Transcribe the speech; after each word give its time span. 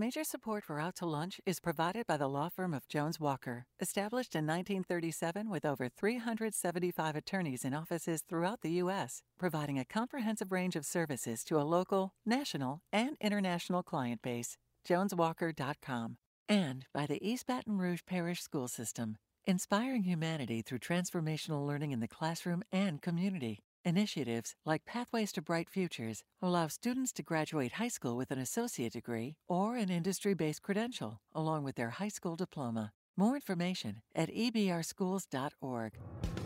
Major 0.00 0.24
support 0.24 0.64
for 0.64 0.80
Out 0.80 0.96
to 0.96 1.04
Lunch 1.04 1.42
is 1.44 1.60
provided 1.60 2.06
by 2.06 2.16
the 2.16 2.26
law 2.26 2.48
firm 2.48 2.72
of 2.72 2.88
Jones 2.88 3.20
Walker, 3.20 3.66
established 3.80 4.34
in 4.34 4.46
1937 4.46 5.50
with 5.50 5.66
over 5.66 5.90
375 5.90 7.16
attorneys 7.16 7.66
in 7.66 7.74
offices 7.74 8.22
throughout 8.26 8.62
the 8.62 8.72
U.S., 8.84 9.20
providing 9.38 9.78
a 9.78 9.84
comprehensive 9.84 10.52
range 10.52 10.74
of 10.74 10.86
services 10.86 11.44
to 11.44 11.58
a 11.58 11.68
local, 11.76 12.14
national, 12.24 12.80
and 12.90 13.18
international 13.20 13.82
client 13.82 14.22
base. 14.22 14.56
JonesWalker.com. 14.88 16.16
And 16.48 16.86
by 16.94 17.04
the 17.04 17.18
East 17.20 17.46
Baton 17.46 17.76
Rouge 17.76 18.00
Parish 18.06 18.40
School 18.40 18.68
System, 18.68 19.18
inspiring 19.44 20.04
humanity 20.04 20.62
through 20.62 20.78
transformational 20.78 21.66
learning 21.66 21.92
in 21.92 22.00
the 22.00 22.08
classroom 22.08 22.62
and 22.72 23.02
community. 23.02 23.58
Initiatives 23.84 24.54
like 24.66 24.84
Pathways 24.84 25.32
to 25.32 25.40
Bright 25.40 25.70
Futures 25.70 26.22
allow 26.42 26.66
students 26.68 27.12
to 27.12 27.22
graduate 27.22 27.72
high 27.72 27.88
school 27.88 28.14
with 28.16 28.30
an 28.30 28.38
associate 28.38 28.92
degree 28.92 29.36
or 29.48 29.76
an 29.76 29.88
industry 29.88 30.34
based 30.34 30.60
credential, 30.62 31.20
along 31.34 31.64
with 31.64 31.76
their 31.76 31.88
high 31.90 32.08
school 32.08 32.36
diploma. 32.36 32.92
More 33.16 33.36
information 33.36 34.02
at 34.14 34.28
ebrschools.org. 34.30 35.92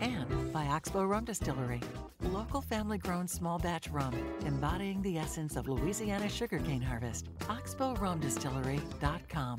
And 0.01 0.53
by 0.53 0.67
Oxbow 0.67 1.07
Rum 1.07 1.25
Distillery, 1.25 1.81
local 2.23 2.61
family 2.61 2.99
grown 2.99 3.27
small 3.27 3.59
batch 3.59 3.89
rum, 3.89 4.15
embodying 4.47 5.03
the 5.03 5.19
essence 5.19 5.57
of 5.57 5.67
Louisiana 5.69 6.29
sugarcane 6.29 6.83
harvest. 6.83 7.27
OxbowRumDistillery.com. 7.41 9.59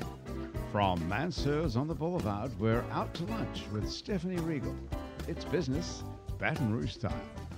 From 0.72 1.06
Mansur's 1.08 1.76
on 1.76 1.88
the 1.88 1.94
Boulevard, 1.94 2.50
we're 2.58 2.84
out 2.90 3.12
to 3.14 3.24
lunch 3.24 3.64
with 3.72 3.90
Stephanie 3.90 4.36
Riegel. 4.36 4.74
It's 5.28 5.44
business, 5.44 6.04
Baton 6.38 6.72
Rouge 6.72 6.92
style. 6.92 7.12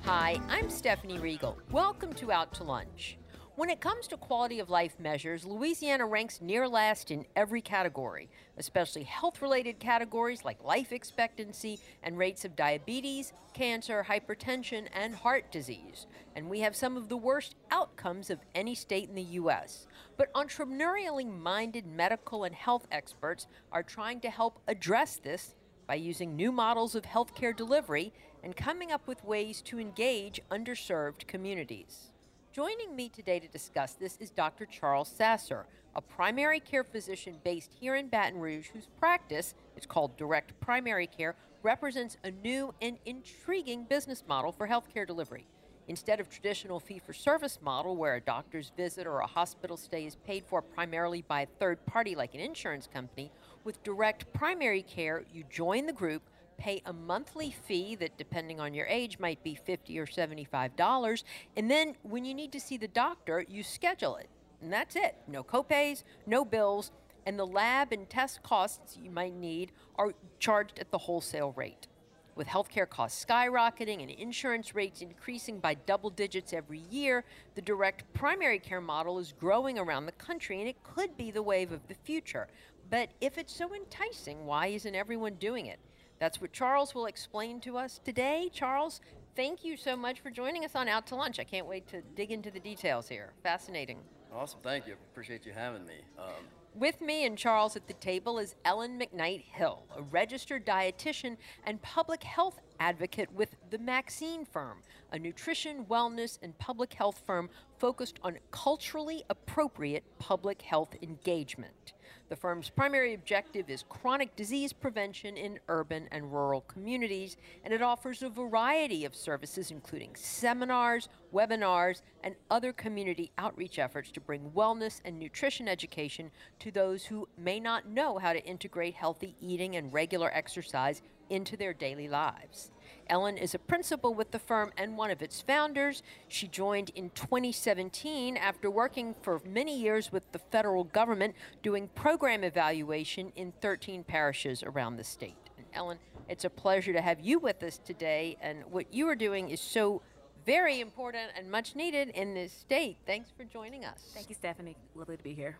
Hi, 0.04 0.40
I'm 0.48 0.70
Stephanie 0.70 1.18
Riegel. 1.18 1.58
Welcome 1.70 2.14
to 2.14 2.32
Out 2.32 2.54
to 2.54 2.64
Lunch. 2.64 3.18
When 3.56 3.68
it 3.68 3.80
comes 3.80 4.06
to 4.06 4.16
quality 4.16 4.60
of 4.60 4.70
life 4.70 4.98
measures, 4.98 5.44
Louisiana 5.44 6.06
ranks 6.06 6.40
near 6.40 6.66
last 6.68 7.10
in 7.10 7.26
every 7.36 7.60
category, 7.60 8.30
especially 8.56 9.02
health 9.02 9.42
related 9.42 9.80
categories 9.80 10.44
like 10.44 10.62
life 10.64 10.92
expectancy 10.92 11.80
and 12.02 12.16
rates 12.16 12.44
of 12.44 12.56
diabetes, 12.56 13.32
cancer, 13.52 14.06
hypertension, 14.08 14.86
and 14.94 15.14
heart 15.14 15.50
disease. 15.50 16.06
And 16.36 16.48
we 16.48 16.60
have 16.60 16.76
some 16.76 16.96
of 16.96 17.08
the 17.08 17.16
worst 17.16 17.56
outcomes 17.70 18.30
of 18.30 18.38
any 18.54 18.76
state 18.76 19.08
in 19.08 19.16
the 19.16 19.22
U.S. 19.22 19.88
But 20.16 20.32
entrepreneurially 20.32 21.26
minded 21.26 21.86
medical 21.86 22.44
and 22.44 22.54
health 22.54 22.86
experts 22.92 23.46
are 23.72 23.82
trying 23.82 24.20
to 24.20 24.30
help 24.30 24.60
address 24.68 25.16
this 25.16 25.54
by 25.88 25.94
using 25.94 26.36
new 26.36 26.52
models 26.52 26.94
of 26.94 27.02
healthcare 27.02 27.56
delivery 27.56 28.12
and 28.42 28.56
coming 28.56 28.92
up 28.92 29.06
with 29.06 29.24
ways 29.24 29.60
to 29.62 29.78
engage 29.78 30.40
underserved 30.50 31.26
communities. 31.26 32.10
Joining 32.52 32.94
me 32.96 33.08
today 33.08 33.38
to 33.38 33.48
discuss 33.48 33.94
this 33.94 34.16
is 34.18 34.30
Dr. 34.30 34.66
Charles 34.66 35.08
Sasser, 35.08 35.66
a 35.94 36.00
primary 36.00 36.60
care 36.60 36.84
physician 36.84 37.36
based 37.44 37.72
here 37.78 37.94
in 37.94 38.08
Baton 38.08 38.40
Rouge 38.40 38.68
whose 38.72 38.88
practice, 38.98 39.54
it's 39.76 39.86
called 39.86 40.16
direct 40.16 40.58
primary 40.60 41.06
care, 41.06 41.34
represents 41.62 42.16
a 42.24 42.30
new 42.30 42.72
and 42.80 42.98
intriguing 43.04 43.84
business 43.84 44.22
model 44.28 44.52
for 44.52 44.68
healthcare 44.68 45.06
delivery. 45.06 45.46
Instead 45.88 46.20
of 46.20 46.28
traditional 46.28 46.78
fee-for-service 46.78 47.58
model 47.62 47.96
where 47.96 48.16
a 48.16 48.20
doctor's 48.20 48.72
visit 48.76 49.06
or 49.06 49.20
a 49.20 49.26
hospital 49.26 49.76
stay 49.76 50.04
is 50.04 50.16
paid 50.16 50.44
for 50.44 50.60
primarily 50.60 51.22
by 51.22 51.42
a 51.42 51.46
third 51.58 51.84
party 51.86 52.14
like 52.14 52.34
an 52.34 52.40
insurance 52.40 52.86
company, 52.92 53.30
with 53.64 53.82
direct 53.82 54.30
primary 54.32 54.82
care, 54.82 55.24
you 55.32 55.44
join 55.50 55.86
the 55.86 55.92
group, 55.92 56.22
pay 56.58 56.82
a 56.84 56.92
monthly 56.92 57.50
fee 57.50 57.94
that, 57.96 58.18
depending 58.18 58.60
on 58.60 58.74
your 58.74 58.86
age, 58.86 59.18
might 59.18 59.42
be 59.42 59.54
50 59.54 59.98
or 59.98 60.06
$75. 60.06 61.22
And 61.56 61.70
then 61.70 61.94
when 62.02 62.24
you 62.24 62.34
need 62.34 62.52
to 62.52 62.60
see 62.60 62.76
the 62.76 62.88
doctor, 62.88 63.44
you 63.48 63.62
schedule 63.62 64.16
it. 64.16 64.28
And 64.60 64.72
that's 64.72 64.96
it. 64.96 65.16
No 65.26 65.42
copays, 65.42 66.02
no 66.26 66.44
bills, 66.44 66.90
and 67.24 67.38
the 67.38 67.46
lab 67.46 67.92
and 67.92 68.08
test 68.10 68.42
costs 68.42 68.98
you 69.00 69.10
might 69.10 69.34
need 69.34 69.72
are 69.96 70.12
charged 70.38 70.78
at 70.78 70.90
the 70.90 70.98
wholesale 70.98 71.52
rate. 71.56 71.86
With 72.34 72.46
healthcare 72.46 72.88
costs 72.88 73.24
skyrocketing 73.24 74.00
and 74.00 74.10
insurance 74.10 74.74
rates 74.74 75.02
increasing 75.02 75.58
by 75.58 75.74
double 75.74 76.10
digits 76.10 76.52
every 76.52 76.82
year, 76.90 77.24
the 77.56 77.62
direct 77.62 78.04
primary 78.14 78.60
care 78.60 78.80
model 78.80 79.18
is 79.18 79.34
growing 79.40 79.78
around 79.78 80.06
the 80.06 80.12
country 80.12 80.60
and 80.60 80.68
it 80.68 80.82
could 80.84 81.16
be 81.16 81.32
the 81.32 81.42
wave 81.42 81.72
of 81.72 81.86
the 81.88 81.94
future. 81.94 82.46
But 82.90 83.10
if 83.20 83.38
it's 83.38 83.54
so 83.54 83.74
enticing, 83.74 84.46
why 84.46 84.68
isn't 84.68 84.94
everyone 84.94 85.34
doing 85.34 85.66
it? 85.66 85.80
That's 86.18 86.40
what 86.40 86.52
Charles 86.52 86.94
will 86.94 87.06
explain 87.06 87.60
to 87.60 87.78
us 87.78 88.00
today. 88.04 88.50
Charles, 88.52 89.00
thank 89.36 89.64
you 89.64 89.76
so 89.76 89.96
much 89.96 90.20
for 90.20 90.30
joining 90.30 90.64
us 90.64 90.74
on 90.74 90.88
Out 90.88 91.06
to 91.08 91.14
Lunch. 91.14 91.38
I 91.38 91.44
can't 91.44 91.66
wait 91.66 91.86
to 91.88 92.02
dig 92.16 92.32
into 92.32 92.50
the 92.50 92.60
details 92.60 93.08
here. 93.08 93.32
Fascinating. 93.42 93.98
Awesome. 94.34 94.60
Thank 94.62 94.86
you. 94.86 94.94
Appreciate 95.12 95.46
you 95.46 95.52
having 95.52 95.86
me. 95.86 95.94
Um, 96.18 96.44
with 96.74 97.00
me 97.00 97.24
and 97.24 97.36
Charles 97.36 97.76
at 97.76 97.88
the 97.88 97.94
table 97.94 98.38
is 98.38 98.54
Ellen 98.64 99.00
McKnight 99.00 99.42
Hill, 99.50 99.84
a 99.96 100.02
registered 100.02 100.66
dietitian 100.66 101.36
and 101.64 101.80
public 101.82 102.22
health 102.22 102.60
advocate 102.78 103.32
with 103.32 103.56
the 103.70 103.78
Maxine 103.78 104.44
Firm, 104.44 104.78
a 105.10 105.18
nutrition, 105.18 105.86
wellness, 105.86 106.38
and 106.42 106.56
public 106.58 106.92
health 106.92 107.22
firm 107.26 107.48
focused 107.78 108.20
on 108.22 108.38
culturally 108.50 109.24
appropriate 109.30 110.04
public 110.18 110.62
health 110.62 110.94
engagement. 111.02 111.94
The 112.28 112.36
firm's 112.36 112.68
primary 112.68 113.14
objective 113.14 113.70
is 113.70 113.84
chronic 113.88 114.36
disease 114.36 114.74
prevention 114.74 115.38
in 115.38 115.58
urban 115.68 116.08
and 116.12 116.30
rural 116.30 116.60
communities, 116.62 117.38
and 117.64 117.72
it 117.72 117.80
offers 117.80 118.22
a 118.22 118.28
variety 118.28 119.06
of 119.06 119.14
services, 119.14 119.70
including 119.70 120.14
seminars, 120.14 121.08
webinars, 121.32 122.02
and 122.22 122.34
other 122.50 122.74
community 122.74 123.30
outreach 123.38 123.78
efforts 123.78 124.10
to 124.10 124.20
bring 124.20 124.50
wellness 124.50 125.00
and 125.06 125.18
nutrition 125.18 125.68
education 125.68 126.30
to 126.58 126.70
those 126.70 127.06
who 127.06 127.26
may 127.38 127.58
not 127.58 127.88
know 127.88 128.18
how 128.18 128.34
to 128.34 128.44
integrate 128.44 128.94
healthy 128.94 129.34
eating 129.40 129.76
and 129.76 129.92
regular 129.92 130.30
exercise 130.34 131.00
into 131.30 131.56
their 131.56 131.72
daily 131.72 132.08
lives. 132.08 132.70
Ellen 133.08 133.38
is 133.38 133.54
a 133.54 133.58
principal 133.58 134.14
with 134.14 134.30
the 134.30 134.38
firm 134.38 134.72
and 134.76 134.96
one 134.96 135.10
of 135.10 135.22
its 135.22 135.40
founders. 135.40 136.02
She 136.28 136.46
joined 136.46 136.90
in 136.94 137.10
2017 137.10 138.36
after 138.36 138.70
working 138.70 139.14
for 139.22 139.40
many 139.44 139.78
years 139.78 140.12
with 140.12 140.30
the 140.32 140.38
federal 140.38 140.84
government 140.84 141.34
doing 141.62 141.88
program 141.94 142.44
evaluation 142.44 143.32
in 143.36 143.52
13 143.60 144.04
parishes 144.04 144.62
around 144.62 144.96
the 144.96 145.04
state. 145.04 145.36
And 145.56 145.66
Ellen, 145.72 145.98
it's 146.28 146.44
a 146.44 146.50
pleasure 146.50 146.92
to 146.92 147.00
have 147.00 147.20
you 147.20 147.38
with 147.38 147.62
us 147.62 147.78
today. 147.78 148.36
And 148.40 148.64
what 148.70 148.92
you 148.92 149.08
are 149.08 149.16
doing 149.16 149.50
is 149.50 149.60
so 149.60 150.02
very 150.44 150.80
important 150.80 151.30
and 151.36 151.50
much 151.50 151.74
needed 151.74 152.08
in 152.10 152.34
this 152.34 152.52
state. 152.52 152.96
Thanks 153.06 153.30
for 153.36 153.44
joining 153.44 153.84
us. 153.84 154.12
Thank 154.14 154.28
you, 154.28 154.34
Stephanie. 154.34 154.76
Lovely 154.94 155.16
to 155.16 155.22
be 155.22 155.34
here. 155.34 155.58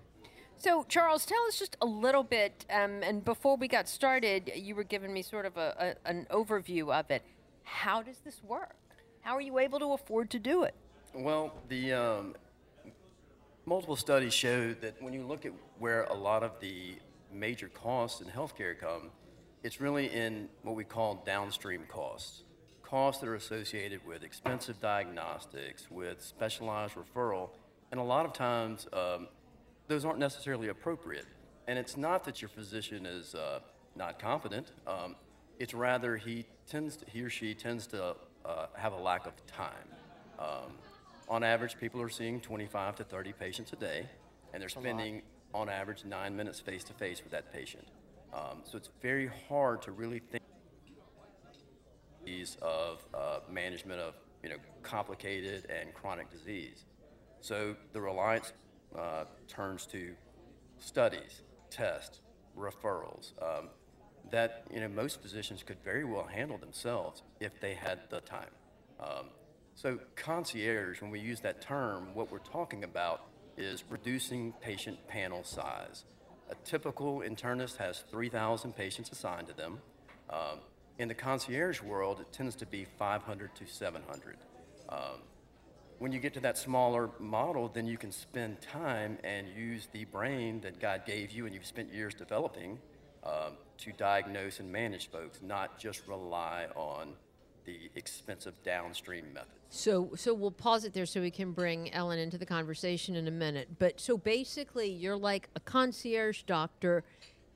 So, 0.61 0.85
Charles, 0.89 1.25
tell 1.25 1.41
us 1.47 1.57
just 1.57 1.77
a 1.81 1.87
little 1.87 2.25
bit. 2.25 2.67
Um, 2.69 3.05
and 3.05 3.25
before 3.25 3.57
we 3.57 3.69
got 3.69 3.89
started, 3.89 4.51
you 4.57 4.75
were 4.75 4.83
giving 4.83 5.13
me 5.13 5.23
sort 5.23 5.47
of 5.47 5.57
a, 5.57 5.95
a, 6.05 6.09
an 6.11 6.27
overview 6.31 6.93
of 6.93 7.11
it. 7.13 7.23
How 7.63 8.03
does 8.03 8.19
this 8.25 8.43
work? 8.43 8.75
How 9.21 9.37
are 9.37 9.41
you 9.41 9.61
able 9.61 9.79
to 9.79 9.93
afford 9.93 10.31
to 10.31 10.41
do 10.41 10.65
it? 10.65 10.75
Well, 11.15 11.55
the 11.69 11.93
um, 11.93 12.35
multiple 13.67 13.95
studies 13.95 14.35
show 14.35 14.75
that 14.81 15.01
when 15.01 15.13
you 15.13 15.23
look 15.23 15.47
at 15.47 15.53
where 15.79 16.05
a 16.05 16.15
lot 16.15 16.43
of 16.43 16.59
the 16.61 16.97
major 17.33 17.69
costs 17.69 18.21
in 18.21 18.27
healthcare 18.27 18.77
come, 18.77 19.11
it's 19.63 19.81
really 19.81 20.07
in 20.07 20.49
what 20.63 20.75
we 20.75 20.83
call 20.83 21.23
downstream 21.25 21.85
costs. 21.89 22.43
Costs 22.83 23.21
that 23.21 23.29
are 23.29 23.37
associated 23.37 24.05
with 24.05 24.25
expensive 24.25 24.81
diagnostics, 24.81 25.89
with 25.89 26.21
specialized 26.21 26.95
referral, 26.95 27.51
and 27.93 28.01
a 28.01 28.03
lot 28.03 28.27
of 28.27 28.33
times 28.33 28.89
um, 28.93 29.29
those 29.89 30.05
aren't 30.05 30.19
necessarily 30.19 30.69
appropriate. 30.69 31.27
And 31.67 31.79
it's 31.79 31.97
not 31.97 32.25
that 32.25 32.41
your 32.41 32.49
physician 32.49 33.05
is 33.05 33.35
uh, 33.35 33.61
not 33.97 34.19
competent. 34.19 34.73
Um, 34.87 35.17
it's 35.59 35.75
rather 35.75 36.17
he 36.17 36.47
tends 36.67 36.97
to, 36.97 37.07
he 37.11 37.23
or 37.23 37.31
she 37.31 37.55
tends 37.55 37.87
to 37.89 38.15
uh, 38.45 38.67
have 38.75 38.93
a 38.93 38.97
lack 38.97 39.27
of 39.27 39.35
time. 39.47 39.73
Um, 40.39 40.73
on 41.29 41.43
average, 41.43 41.79
people 41.79 42.01
are 42.01 42.09
seeing 42.09 42.41
25 42.41 42.97
to 42.97 43.05
30 43.05 43.33
patients 43.33 43.73
a 43.73 43.77
day, 43.77 44.07
and 44.53 44.63
they're 44.63 44.69
spending 44.69 45.23
on 45.53 45.69
average 45.69 46.05
nine 46.05 46.37
minutes 46.37 46.61
face 46.61 46.85
to 46.85 46.95
face 46.95 47.23
with 47.23 47.33
that 47.33 47.53
patient. 47.53 47.87
Um, 48.33 48.61
so 48.65 48.77
it's 48.77 48.91
very 49.03 49.31
hard 49.49 49.83
to 49.83 49.93
really 49.93 50.21
think 50.21 50.43
of 52.61 53.03
uh, 53.15 53.39
management 53.51 54.01
of 54.01 54.15
you 54.43 54.51
know 54.51 54.57
complicated 54.83 55.67
and 55.71 55.95
chronic 55.95 56.31
disease. 56.31 56.85
So 57.41 57.75
the 57.93 58.01
reliance 58.01 58.53
uh, 58.97 59.25
turns 59.49 59.87
to 59.87 60.15
studies, 60.79 61.43
tests, 61.71 62.21
referrals. 62.57 63.33
Um, 63.43 63.69
that 64.31 64.65
you 64.73 64.81
know 64.81 64.89
most 64.89 65.23
physicians 65.23 65.63
could 65.63 65.83
very 65.83 66.05
well 66.05 66.27
handle 66.27 66.59
themselves 66.59 67.23
if 67.41 67.59
they 67.61 67.75
had 67.75 68.01
the 68.11 68.21
time. 68.21 68.51
Um, 69.01 69.27
so 69.75 69.99
concierge, 70.17 71.01
when 71.01 71.11
we 71.11 71.21
use 71.21 71.41
that 71.41 71.63
term, 71.63 72.15
what 72.15 72.33
we're 72.33 72.39
talking 72.39 72.85
about 72.85 73.23
is 73.57 73.85
reducing 73.89 74.53
patient 74.61 74.99
panel 75.07 75.45
size. 75.45 76.05
A 76.51 76.55
typical 76.65 77.21
internist 77.21 77.77
has 77.77 78.05
3,000 78.11 78.75
patients 78.75 79.11
assigned 79.13 79.47
to 79.49 79.55
them. 79.55 79.79
Um, 80.31 80.59
in 80.99 81.07
the 81.07 81.15
concierge 81.15 81.81
world, 81.81 82.21
it 82.21 82.33
tends 82.33 82.57
to 82.57 82.67
be 82.67 82.87
500 82.99 83.55
to 83.55 83.67
700. 83.67 84.37
Um, 84.89 84.99
when 85.99 86.13
you 86.13 86.21
get 86.21 86.35
to 86.35 86.41
that 86.41 86.57
smaller 86.57 87.11
model, 87.19 87.69
then 87.69 87.87
you 87.87 87.99
can 87.99 88.13
spend 88.13 88.61
time 88.61 89.19
and 89.25 89.49
use 89.49 89.89
the 89.93 90.05
brain 90.07 90.61
that 90.61 90.81
God 90.81 91.03
gave 91.05 91.33
you 91.33 91.47
and 91.47 91.55
you've 91.55 91.67
spent 91.67 91.93
years 91.93 92.15
developing 92.15 92.79
um, 93.25 93.55
to 93.79 93.93
diagnose 93.93 94.61
and 94.61 94.71
manage 94.71 95.11
folks, 95.11 95.41
not 95.43 95.79
just 95.79 96.07
rely 96.07 96.67
on 96.77 97.15
the 97.65 97.91
expensive 97.97 98.55
downstream 98.63 99.27
methods. 99.33 99.53
So, 99.71 100.11
so 100.17 100.33
we'll 100.33 100.51
pause 100.51 100.85
it 100.85 100.95
there 100.95 101.05
so 101.05 101.21
we 101.21 101.31
can 101.31 101.53
bring 101.53 101.93
Ellen 101.93 102.19
into 102.19 102.39
the 102.39 102.47
conversation 102.47 103.17
in 103.17 103.29
a 103.29 103.33
minute. 103.33 103.69
But 103.79 104.01
so 104.01 104.17
basically, 104.17 104.89
you're 104.91 105.17
like 105.17 105.51
a 105.57 105.61
concierge 105.61 106.43
doctor, 106.45 107.05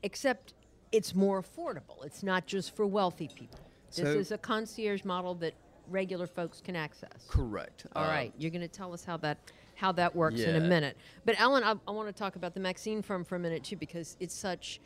except 0.03 0.53
it's 0.91 1.15
more 1.15 1.41
affordable. 1.41 2.05
It's 2.05 2.21
not 2.21 2.45
just 2.45 2.75
for 2.75 2.85
wealthy 2.85 3.29
people. 3.33 3.59
This 3.87 4.05
So- 4.05 4.19
is 4.19 4.31
a 4.31 4.37
concierge 4.37 5.03
model 5.03 5.33
that 5.35 5.53
regular 5.93 6.27
folks 6.27 6.59
can 6.59 6.75
access. 6.75 7.25
Correct. 7.29 7.85
All 7.95 8.03
Um, 8.03 8.09
right, 8.09 8.33
you're 8.37 8.51
going 8.51 8.61
to 8.61 8.67
tell 8.67 8.91
us 8.93 9.05
how 9.05 9.17
that 9.17 9.37
how 9.75 9.91
that 9.93 10.15
works 10.15 10.41
in 10.41 10.55
a 10.55 10.59
minute. 10.59 10.95
But 11.25 11.39
Ellen, 11.39 11.63
I, 11.63 11.73
I 11.87 11.91
want 11.91 12.07
to 12.07 12.13
talk 12.13 12.35
about 12.35 12.53
the 12.53 12.59
Maxine 12.59 13.01
Firm 13.01 13.23
for 13.23 13.35
a 13.35 13.39
minute 13.39 13.63
too, 13.63 13.75
because 13.77 14.17
it's 14.19 14.35
such 14.35 14.79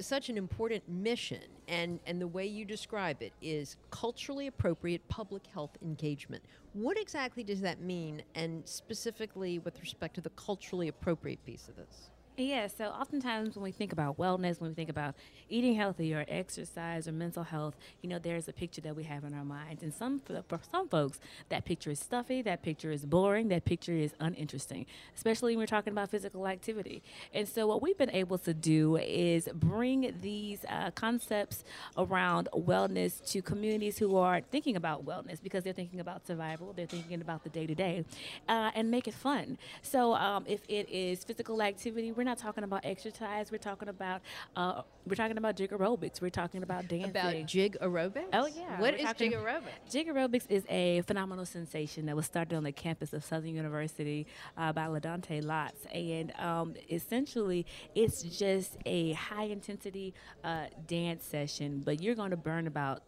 such 0.00 0.28
an 0.28 0.36
important 0.36 0.82
mission, 0.88 1.42
and 1.68 2.00
and 2.06 2.20
the 2.20 2.26
way 2.26 2.46
you 2.46 2.64
describe 2.64 3.22
it 3.22 3.32
is 3.40 3.76
culturally 3.90 4.46
appropriate 4.48 5.06
public 5.08 5.46
health 5.46 5.76
engagement. 5.82 6.42
What 6.72 6.98
exactly 6.98 7.44
does 7.44 7.60
that 7.60 7.80
mean, 7.80 8.22
and 8.34 8.62
specifically 8.68 9.60
with 9.60 9.80
respect 9.80 10.14
to 10.16 10.20
the 10.20 10.30
culturally 10.30 10.88
appropriate 10.88 11.44
piece 11.46 11.68
of 11.68 11.76
this? 11.76 12.10
Yeah, 12.36 12.66
so 12.66 12.86
oftentimes 12.86 13.54
when 13.54 13.62
we 13.62 13.70
think 13.70 13.92
about 13.92 14.18
wellness, 14.18 14.60
when 14.60 14.70
we 14.70 14.74
think 14.74 14.90
about 14.90 15.14
eating 15.48 15.76
healthy 15.76 16.12
or 16.12 16.24
exercise 16.26 17.06
or 17.06 17.12
mental 17.12 17.44
health, 17.44 17.76
you 18.02 18.08
know, 18.08 18.18
there's 18.18 18.48
a 18.48 18.52
picture 18.52 18.80
that 18.80 18.96
we 18.96 19.04
have 19.04 19.22
in 19.22 19.34
our 19.34 19.44
minds. 19.44 19.84
And 19.84 19.94
some 19.94 20.20
for 20.48 20.58
some 20.72 20.88
folks, 20.88 21.20
that 21.50 21.64
picture 21.64 21.90
is 21.92 22.00
stuffy, 22.00 22.42
that 22.42 22.62
picture 22.64 22.90
is 22.90 23.06
boring, 23.06 23.48
that 23.48 23.64
picture 23.64 23.92
is 23.92 24.14
uninteresting, 24.18 24.86
especially 25.14 25.54
when 25.54 25.62
we're 25.62 25.66
talking 25.66 25.92
about 25.92 26.10
physical 26.10 26.48
activity. 26.48 27.04
And 27.32 27.46
so 27.46 27.68
what 27.68 27.80
we've 27.82 27.96
been 27.96 28.10
able 28.10 28.38
to 28.38 28.52
do 28.52 28.96
is 28.96 29.48
bring 29.54 30.12
these 30.20 30.64
uh, 30.68 30.90
concepts 30.90 31.62
around 31.96 32.48
wellness 32.52 33.24
to 33.30 33.42
communities 33.42 33.96
who 33.96 34.16
are 34.16 34.40
thinking 34.40 34.74
about 34.74 35.06
wellness 35.06 35.40
because 35.40 35.62
they're 35.62 35.72
thinking 35.72 36.00
about 36.00 36.26
survival, 36.26 36.72
they're 36.72 36.86
thinking 36.86 37.20
about 37.20 37.44
the 37.44 37.50
day 37.50 37.64
to 37.64 37.76
day, 37.76 38.04
and 38.48 38.90
make 38.90 39.06
it 39.06 39.14
fun. 39.14 39.56
So 39.82 40.14
um, 40.14 40.44
if 40.48 40.62
it 40.68 40.88
is 40.88 41.22
physical 41.22 41.62
activity, 41.62 42.10
we're 42.10 42.23
not 42.24 42.38
talking 42.38 42.64
about 42.64 42.84
exercise. 42.84 43.50
We're 43.50 43.58
talking 43.58 43.88
about 43.88 44.22
uh, 44.56 44.82
we're 45.06 45.14
talking 45.14 45.36
about 45.36 45.56
jig 45.56 45.70
aerobics. 45.70 46.20
We're 46.20 46.30
talking 46.30 46.62
about 46.62 46.88
dancing. 46.88 47.10
About 47.10 47.46
jig 47.46 47.76
aerobics? 47.80 48.28
Oh 48.32 48.46
yeah. 48.46 48.80
What 48.80 48.94
we're 48.94 49.08
is 49.08 49.14
jig 49.16 49.32
aerobics? 49.32 49.90
Jig 49.90 50.08
aerobics 50.08 50.46
is 50.48 50.64
a 50.68 51.02
phenomenal 51.02 51.46
sensation 51.46 52.06
that 52.06 52.16
was 52.16 52.26
started 52.26 52.56
on 52.56 52.64
the 52.64 52.72
campus 52.72 53.12
of 53.12 53.24
Southern 53.24 53.54
University 53.54 54.26
uh, 54.56 54.72
by 54.72 54.86
LaDante 54.86 55.44
Lots, 55.44 55.86
and 55.92 56.32
um, 56.38 56.74
essentially 56.90 57.66
it's 57.94 58.22
just 58.22 58.76
a 58.86 59.12
high 59.12 59.44
intensity 59.44 60.14
uh, 60.42 60.66
dance 60.86 61.24
session, 61.24 61.82
but 61.84 62.02
you're 62.02 62.14
going 62.14 62.30
to 62.30 62.36
burn 62.36 62.66
about 62.66 63.02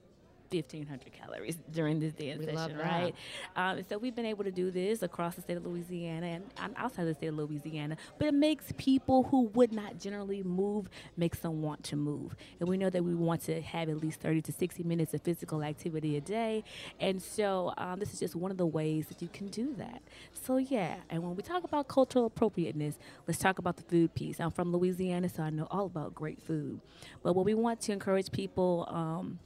1500 0.50 1.12
calories 1.12 1.56
during 1.70 2.00
this 2.00 2.12
dance 2.12 2.40
We 2.40 2.46
session, 2.46 2.78
right? 2.78 3.14
Um, 3.54 3.80
so 3.88 3.98
we've 3.98 4.14
been 4.14 4.26
able 4.26 4.44
to 4.44 4.50
do 4.50 4.70
this 4.70 5.02
across 5.02 5.34
the 5.34 5.42
state 5.42 5.56
of 5.56 5.66
Louisiana 5.66 6.26
and 6.26 6.44
um, 6.58 6.74
outside 6.76 7.04
the 7.04 7.14
state 7.14 7.28
of 7.28 7.36
Louisiana, 7.36 7.96
but 8.18 8.28
it 8.28 8.34
makes 8.34 8.72
people 8.76 9.24
who 9.24 9.42
would 9.54 9.72
not 9.72 9.98
generally 9.98 10.42
move 10.42 10.88
makes 11.16 11.38
them 11.40 11.62
want 11.62 11.82
to 11.84 11.96
move. 11.96 12.34
And 12.60 12.68
we 12.68 12.76
know 12.76 12.90
that 12.90 13.04
we 13.04 13.14
want 13.14 13.42
to 13.42 13.60
have 13.60 13.88
at 13.88 13.98
least 13.98 14.20
30 14.20 14.42
to 14.42 14.52
60 14.52 14.82
minutes 14.82 15.14
of 15.14 15.22
physical 15.22 15.62
activity 15.62 16.16
a 16.16 16.20
day, 16.20 16.64
and 17.00 17.22
so 17.22 17.72
um, 17.78 17.98
this 17.98 18.12
is 18.12 18.20
just 18.20 18.34
one 18.36 18.50
of 18.50 18.56
the 18.56 18.66
ways 18.66 19.06
that 19.08 19.22
you 19.22 19.28
can 19.28 19.48
do 19.48 19.74
that. 19.78 20.02
So 20.32 20.56
yeah, 20.56 20.96
and 21.10 21.22
when 21.22 21.36
we 21.36 21.42
talk 21.42 21.64
about 21.64 21.88
cultural 21.88 22.26
appropriateness, 22.26 22.98
let's 23.26 23.38
talk 23.38 23.58
about 23.58 23.76
the 23.76 23.82
food 23.82 24.14
piece. 24.14 24.40
I'm 24.40 24.50
from 24.50 24.72
Louisiana, 24.72 25.28
so 25.28 25.42
I 25.42 25.50
know 25.50 25.66
all 25.70 25.86
about 25.86 26.14
great 26.14 26.40
food. 26.40 26.80
But 27.22 27.34
what 27.34 27.44
we 27.44 27.54
want 27.54 27.80
to 27.82 27.92
encourage 27.92 28.30
people. 28.30 28.86
Um, 28.90 29.38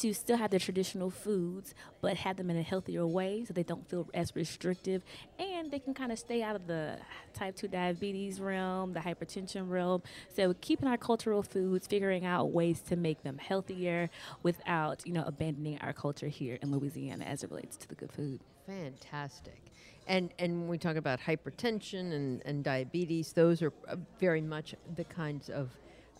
to 0.00 0.12
still 0.14 0.36
have 0.36 0.50
their 0.50 0.60
traditional 0.60 1.10
foods, 1.10 1.74
but 2.00 2.16
have 2.16 2.36
them 2.36 2.50
in 2.50 2.56
a 2.56 2.62
healthier 2.62 3.06
way 3.06 3.44
so 3.44 3.52
they 3.52 3.62
don't 3.62 3.88
feel 3.88 4.08
as 4.14 4.34
restrictive 4.34 5.02
and 5.38 5.70
they 5.70 5.78
can 5.78 5.94
kind 5.94 6.12
of 6.12 6.18
stay 6.18 6.42
out 6.42 6.56
of 6.56 6.66
the 6.66 6.98
type 7.34 7.56
2 7.56 7.68
diabetes 7.68 8.40
realm, 8.40 8.92
the 8.92 9.00
hypertension 9.00 9.68
realm. 9.68 10.02
So 10.34 10.54
keeping 10.60 10.88
our 10.88 10.96
cultural 10.96 11.42
foods, 11.42 11.86
figuring 11.86 12.24
out 12.24 12.52
ways 12.52 12.80
to 12.88 12.96
make 12.96 13.22
them 13.22 13.38
healthier 13.38 14.10
without, 14.42 15.06
you 15.06 15.12
know, 15.12 15.24
abandoning 15.26 15.78
our 15.80 15.92
culture 15.92 16.28
here 16.28 16.58
in 16.62 16.70
Louisiana 16.70 17.24
as 17.24 17.44
it 17.44 17.50
relates 17.50 17.76
to 17.78 17.88
the 17.88 17.94
good 17.94 18.12
food. 18.12 18.40
Fantastic. 18.66 19.62
And 20.06 20.32
and 20.38 20.60
when 20.60 20.68
we 20.68 20.78
talk 20.78 20.96
about 20.96 21.20
hypertension 21.20 22.12
and, 22.12 22.42
and 22.44 22.64
diabetes, 22.64 23.32
those 23.32 23.62
are 23.62 23.72
uh, 23.88 23.96
very 24.18 24.40
much 24.40 24.74
the 24.96 25.04
kinds 25.04 25.50
of 25.50 25.70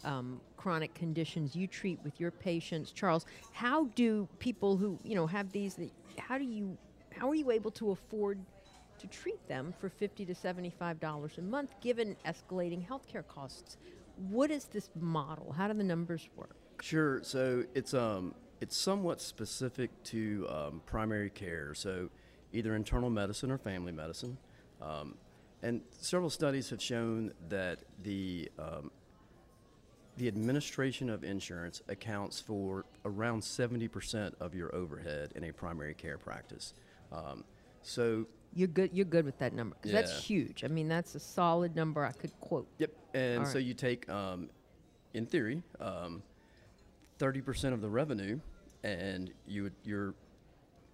um, 0.04 0.40
chronic 0.56 0.94
conditions 0.94 1.54
you 1.56 1.66
treat 1.66 1.98
with 2.04 2.18
your 2.20 2.30
patients. 2.30 2.92
Charles, 2.92 3.26
how 3.52 3.86
do 3.94 4.28
people 4.38 4.76
who 4.76 4.98
you 5.02 5.14
know 5.14 5.26
have 5.26 5.50
these? 5.52 5.78
How 6.18 6.38
do 6.38 6.44
you 6.44 6.76
how 7.16 7.28
are 7.28 7.34
you 7.34 7.50
able 7.50 7.70
to 7.72 7.90
afford 7.90 8.38
to 8.98 9.06
treat 9.06 9.46
them 9.48 9.74
for 9.80 9.88
fifty 9.88 10.24
to 10.26 10.34
seventy 10.34 10.70
five 10.70 11.00
dollars 11.00 11.38
a 11.38 11.42
month, 11.42 11.74
given 11.80 12.16
escalating 12.26 12.86
healthcare 12.86 13.26
costs? 13.26 13.76
What 14.28 14.50
is 14.50 14.64
this 14.64 14.90
model? 14.98 15.52
How 15.52 15.68
do 15.68 15.74
the 15.74 15.84
numbers 15.84 16.28
work? 16.36 16.56
Sure. 16.80 17.20
So 17.22 17.64
it's 17.74 17.94
um 17.94 18.34
it's 18.60 18.76
somewhat 18.76 19.20
specific 19.20 19.90
to 20.04 20.46
um, 20.50 20.82
primary 20.84 21.30
care. 21.30 21.74
So 21.74 22.10
either 22.52 22.74
internal 22.74 23.10
medicine 23.10 23.50
or 23.50 23.58
family 23.58 23.92
medicine. 23.92 24.38
Um, 24.80 25.16
and 25.62 25.82
several 25.90 26.30
studies 26.30 26.70
have 26.70 26.82
shown 26.82 27.32
that 27.48 27.80
the 28.02 28.50
um, 28.58 28.90
the 30.19 30.29
administration 30.29 31.09
of 31.09 31.25
insurance 31.25 31.81
accounts 31.88 32.41
for 32.41 32.85
around 33.05 33.41
70% 33.43 34.35
of 34.41 34.55
your 34.55 34.75
overhead 34.75 35.32
in 35.37 35.44
a 35.44 35.53
primary 35.53 35.94
care 35.94 36.19
practice. 36.19 36.75
Um, 37.12 37.44
so 37.82 38.26
You're 38.53 38.69
good. 38.69 38.91
You're 38.93 39.05
good 39.06 39.25
with 39.25 39.38
that 39.38 39.53
number 39.55 39.76
because 39.76 39.93
that's 39.93 40.23
huge. 40.23 40.65
I 40.65 40.69
mean, 40.69 40.88
that's 40.88 41.15
a 41.15 41.20
solid 41.20 41.76
number 41.76 42.05
I 42.05 42.12
could 42.12 42.38
quote. 42.41 42.69
Yep. 42.79 42.91
And 43.15 43.47
so 43.47 43.59
you 43.59 43.75
take, 43.75 44.09
um, 44.11 44.50
in 45.15 45.25
theory, 45.26 45.62
um, 45.81 46.23
30% 47.19 47.73
of 47.73 47.81
the 47.81 47.88
revenue, 47.88 48.41
and 48.82 49.32
you 49.47 49.65
would, 49.65 49.75
your 49.85 50.15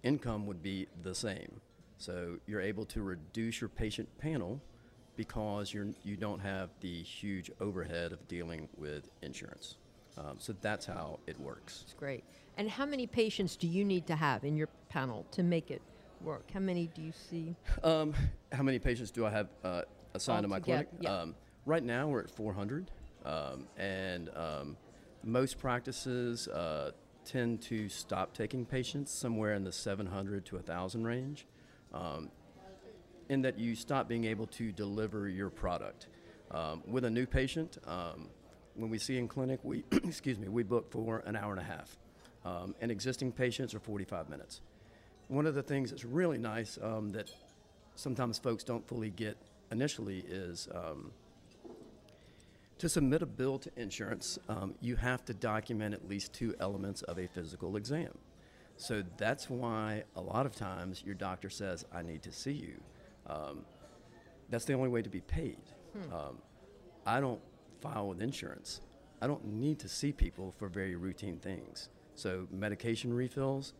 income 0.03 0.45
would 0.45 0.61
be 0.61 0.87
the 1.03 1.13
same. 1.13 1.59
So 1.97 2.37
you're 2.45 2.61
able 2.61 2.85
to 2.87 3.01
reduce 3.01 3.61
your 3.61 3.69
patient 3.69 4.09
panel 4.19 4.61
because 5.15 5.73
you're, 5.73 5.87
you 6.03 6.15
don't 6.15 6.39
have 6.39 6.69
the 6.81 7.01
huge 7.03 7.51
overhead 7.59 8.11
of 8.11 8.27
dealing 8.27 8.67
with 8.77 9.09
insurance. 9.21 9.77
Um, 10.17 10.35
so 10.39 10.55
that's 10.61 10.85
how 10.85 11.19
it 11.27 11.39
works. 11.39 11.81
It's 11.83 11.93
great. 11.93 12.23
And 12.57 12.69
how 12.69 12.85
many 12.85 13.05
patients 13.05 13.55
do 13.55 13.67
you 13.67 13.83
need 13.83 14.07
to 14.07 14.15
have 14.15 14.43
in 14.45 14.55
your 14.55 14.69
panel 14.89 15.25
to 15.31 15.43
make 15.43 15.71
it 15.71 15.81
work? 16.21 16.49
How 16.53 16.61
many 16.61 16.87
do 16.87 17.01
you 17.01 17.11
see? 17.11 17.55
Um, 17.83 18.13
how 18.51 18.63
many 18.63 18.79
patients 18.79 19.11
do 19.11 19.25
I 19.25 19.31
have 19.31 19.47
uh, 19.63 19.81
assigned 20.13 20.43
to 20.43 20.47
my 20.47 20.57
Altogether, 20.57 20.85
clinic? 20.85 21.03
yeah. 21.03 21.21
Um, 21.21 21.35
right 21.65 21.83
now, 21.83 22.07
we're 22.07 22.21
at 22.21 22.29
400, 22.29 22.91
um, 23.25 23.67
and 23.77 24.29
um, 24.35 24.77
most 25.23 25.59
practices 25.59 26.47
uh, 26.47 26.91
tend 27.25 27.61
to 27.63 27.89
stop 27.89 28.33
taking 28.33 28.65
patients 28.65 29.11
somewhere 29.11 29.53
in 29.53 29.63
the 29.63 29.71
700 29.71 30.45
to 30.45 30.55
1,000 30.55 31.05
range, 31.05 31.45
um, 31.93 32.29
in 33.29 33.41
that 33.41 33.57
you 33.57 33.75
stop 33.75 34.07
being 34.07 34.25
able 34.25 34.47
to 34.47 34.71
deliver 34.71 35.27
your 35.27 35.49
product. 35.49 36.07
Um, 36.51 36.83
with 36.85 37.05
a 37.05 37.09
new 37.09 37.25
patient, 37.25 37.77
um, 37.87 38.29
when 38.75 38.89
we 38.89 38.99
see 38.99 39.17
in 39.17 39.27
clinic, 39.27 39.59
we 39.63 39.83
excuse 39.91 40.37
me, 40.37 40.47
we 40.47 40.63
book 40.63 40.91
for 40.91 41.23
an 41.25 41.35
hour 41.35 41.51
and 41.51 41.59
a 41.59 41.63
half, 41.63 41.97
um, 42.43 42.75
and 42.81 42.91
existing 42.91 43.31
patients 43.31 43.73
are 43.73 43.79
45 43.79 44.29
minutes. 44.29 44.61
One 45.27 45.47
of 45.47 45.55
the 45.55 45.63
things 45.63 45.89
that's 45.89 46.05
really 46.05 46.37
nice 46.37 46.77
um, 46.81 47.11
that 47.13 47.31
sometimes 47.95 48.37
folks 48.37 48.63
don't 48.63 48.87
fully 48.87 49.09
get 49.09 49.37
initially 49.71 50.19
is 50.27 50.67
um, 50.73 51.11
to 52.77 52.89
submit 52.89 53.21
a 53.21 53.25
bill 53.25 53.57
to 53.59 53.71
insurance, 53.77 54.37
um, 54.49 54.75
you 54.81 54.95
have 54.97 55.23
to 55.25 55.33
document 55.33 55.93
at 55.93 56.07
least 56.07 56.33
two 56.33 56.53
elements 56.59 57.01
of 57.03 57.17
a 57.17 57.27
physical 57.27 57.77
exam. 57.77 58.11
So 58.77 59.03
that's 59.17 59.49
why 59.49 60.03
a 60.15 60.21
lot 60.21 60.45
of 60.45 60.55
times 60.55 61.01
your 61.05 61.15
doctor 61.15 61.49
says, 61.49 61.85
I 61.93 62.01
need 62.01 62.21
to 62.23 62.31
see 62.31 62.51
you. 62.51 62.81
Um, 63.27 63.65
that's 64.49 64.65
the 64.65 64.73
only 64.73 64.89
way 64.89 65.01
to 65.01 65.09
be 65.09 65.21
paid. 65.21 65.57
Um, 66.13 66.37
I 67.05 67.19
don't 67.19 67.41
file 67.81 68.07
with 68.09 68.21
insurance. 68.21 68.81
I 69.21 69.27
don't 69.27 69.45
need 69.45 69.79
to 69.79 69.89
see 69.89 70.11
people 70.11 70.53
for 70.57 70.67
very 70.67 70.95
routine 70.95 71.37
things. 71.37 71.89
So, 72.15 72.47
medication 72.51 73.13
refills, 73.13 73.73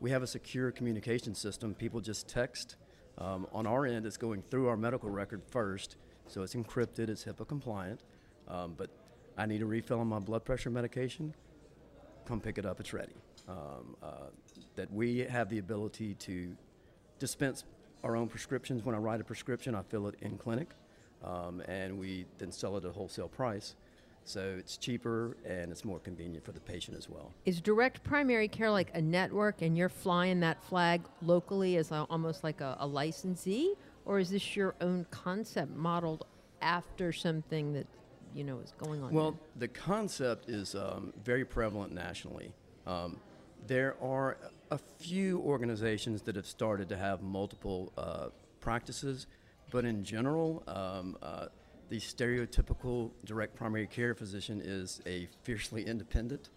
we 0.00 0.10
have 0.10 0.22
a 0.22 0.26
secure 0.26 0.70
communication 0.70 1.34
system. 1.34 1.74
People 1.74 2.00
just 2.00 2.28
text. 2.28 2.76
Um, 3.18 3.46
on 3.52 3.66
our 3.66 3.86
end, 3.86 4.06
it's 4.06 4.16
going 4.16 4.42
through 4.50 4.68
our 4.68 4.76
medical 4.76 5.10
record 5.10 5.42
first, 5.50 5.96
so 6.28 6.42
it's 6.42 6.54
encrypted, 6.54 7.08
it's 7.08 7.24
HIPAA 7.24 7.48
compliant. 7.48 8.00
Um, 8.46 8.74
but 8.76 8.90
I 9.36 9.46
need 9.46 9.62
a 9.62 9.66
refill 9.66 10.00
on 10.00 10.06
my 10.06 10.20
blood 10.20 10.44
pressure 10.44 10.70
medication. 10.70 11.34
Come 12.26 12.40
pick 12.40 12.58
it 12.58 12.66
up, 12.66 12.78
it's 12.78 12.92
ready. 12.92 13.14
Um, 13.48 13.96
uh, 14.02 14.28
that 14.76 14.92
we 14.92 15.20
have 15.20 15.48
the 15.48 15.58
ability 15.58 16.14
to 16.14 16.56
dispense 17.18 17.64
our 18.04 18.16
own 18.16 18.28
prescriptions. 18.28 18.84
When 18.84 18.94
I 18.94 18.98
write 18.98 19.20
a 19.20 19.24
prescription, 19.24 19.74
I 19.74 19.82
fill 19.82 20.08
it 20.08 20.14
in 20.20 20.38
clinic, 20.38 20.68
um, 21.24 21.60
and 21.68 21.98
we 21.98 22.26
then 22.38 22.52
sell 22.52 22.76
it 22.76 22.84
at 22.84 22.92
wholesale 22.92 23.28
price. 23.28 23.74
So 24.24 24.56
it's 24.58 24.76
cheaper 24.76 25.38
and 25.46 25.72
it's 25.72 25.86
more 25.86 25.98
convenient 26.00 26.44
for 26.44 26.52
the 26.52 26.60
patient 26.60 26.98
as 26.98 27.08
well. 27.08 27.32
Is 27.46 27.62
direct 27.62 28.04
primary 28.04 28.46
care 28.46 28.70
like 28.70 28.90
a 28.92 29.00
network 29.00 29.62
and 29.62 29.74
you're 29.74 29.88
flying 29.88 30.40
that 30.40 30.62
flag 30.64 31.00
locally 31.22 31.78
as 31.78 31.92
a, 31.92 32.06
almost 32.10 32.44
like 32.44 32.60
a, 32.60 32.76
a 32.78 32.86
licensee? 32.86 33.72
Or 34.04 34.18
is 34.18 34.28
this 34.28 34.54
your 34.54 34.74
own 34.82 35.06
concept 35.10 35.74
modeled 35.74 36.26
after 36.60 37.10
something 37.10 37.72
that, 37.72 37.86
you 38.34 38.44
know, 38.44 38.58
is 38.58 38.74
going 38.76 39.02
on? 39.02 39.14
Well, 39.14 39.38
the 39.56 39.68
concept 39.68 40.50
is 40.50 40.74
um, 40.74 41.14
very 41.24 41.46
prevalent 41.46 41.94
nationally. 41.94 42.52
Um, 42.86 43.16
there 43.66 43.96
are 44.02 44.38
a 44.70 44.78
few 44.78 45.40
organizations 45.40 46.22
that 46.22 46.36
have 46.36 46.46
started 46.46 46.88
to 46.88 46.96
have 46.96 47.22
multiple 47.22 47.92
uh, 47.96 48.28
practices, 48.60 49.26
but 49.70 49.84
in 49.84 50.04
general, 50.04 50.62
um, 50.66 51.16
uh, 51.22 51.46
the 51.88 51.98
stereotypical 51.98 53.10
direct 53.24 53.54
primary 53.54 53.86
care 53.86 54.14
physician 54.14 54.60
is 54.62 55.00
a 55.06 55.28
fiercely 55.42 55.86
independent 55.86 56.50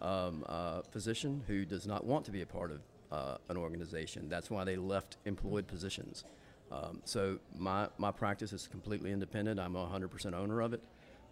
um, 0.00 0.44
uh, 0.48 0.82
physician 0.82 1.42
who 1.46 1.64
does 1.64 1.86
not 1.86 2.04
want 2.04 2.24
to 2.24 2.30
be 2.30 2.42
a 2.42 2.46
part 2.46 2.70
of 2.70 2.80
uh, 3.10 3.38
an 3.48 3.56
organization. 3.56 4.28
That's 4.28 4.50
why 4.50 4.64
they 4.64 4.76
left 4.76 5.16
employed 5.24 5.66
positions. 5.66 6.24
Um, 6.70 7.00
so 7.04 7.38
my, 7.56 7.88
my 7.98 8.10
practice 8.10 8.52
is 8.52 8.66
completely 8.66 9.12
independent. 9.12 9.60
I'm 9.60 9.76
a 9.76 9.86
100% 9.86 10.34
owner 10.34 10.60
of 10.60 10.72
it. 10.72 10.82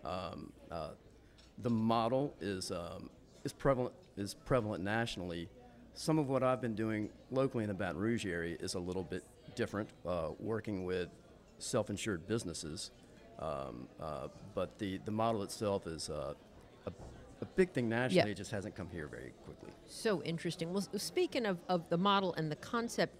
Um, 0.04 0.52
uh, 0.70 0.90
the 1.58 1.70
model 1.70 2.34
is, 2.40 2.70
um, 2.70 3.10
is, 3.44 3.52
prevalent, 3.52 3.94
is 4.16 4.34
prevalent 4.34 4.82
nationally. 4.82 5.48
Some 5.94 6.18
of 6.18 6.28
what 6.28 6.42
I've 6.42 6.60
been 6.60 6.74
doing 6.74 7.10
locally 7.30 7.64
in 7.64 7.68
the 7.68 7.74
Baton 7.74 7.98
Rouge 7.98 8.26
area 8.26 8.56
is 8.58 8.74
a 8.74 8.80
little 8.80 9.04
bit 9.04 9.24
different, 9.54 9.88
uh, 10.06 10.30
working 10.40 10.84
with 10.84 11.08
self-insured 11.58 12.26
businesses 12.26 12.90
um, 13.38 13.88
uh, 14.00 14.28
but 14.54 14.78
the, 14.78 14.98
the 15.04 15.10
model 15.10 15.42
itself 15.42 15.86
is 15.86 16.08
uh, 16.08 16.34
a, 16.86 16.92
a 17.40 17.44
big 17.56 17.70
thing 17.72 17.88
nationally. 17.88 18.30
It 18.30 18.36
just 18.36 18.50
hasn't 18.50 18.74
come 18.74 18.88
here 18.90 19.06
very 19.06 19.32
quickly. 19.44 19.70
So 19.86 20.22
interesting. 20.22 20.72
Well, 20.72 20.86
speaking 20.96 21.46
of, 21.46 21.58
of 21.68 21.88
the 21.88 21.98
model 21.98 22.34
and 22.34 22.50
the 22.50 22.56
concept, 22.56 23.16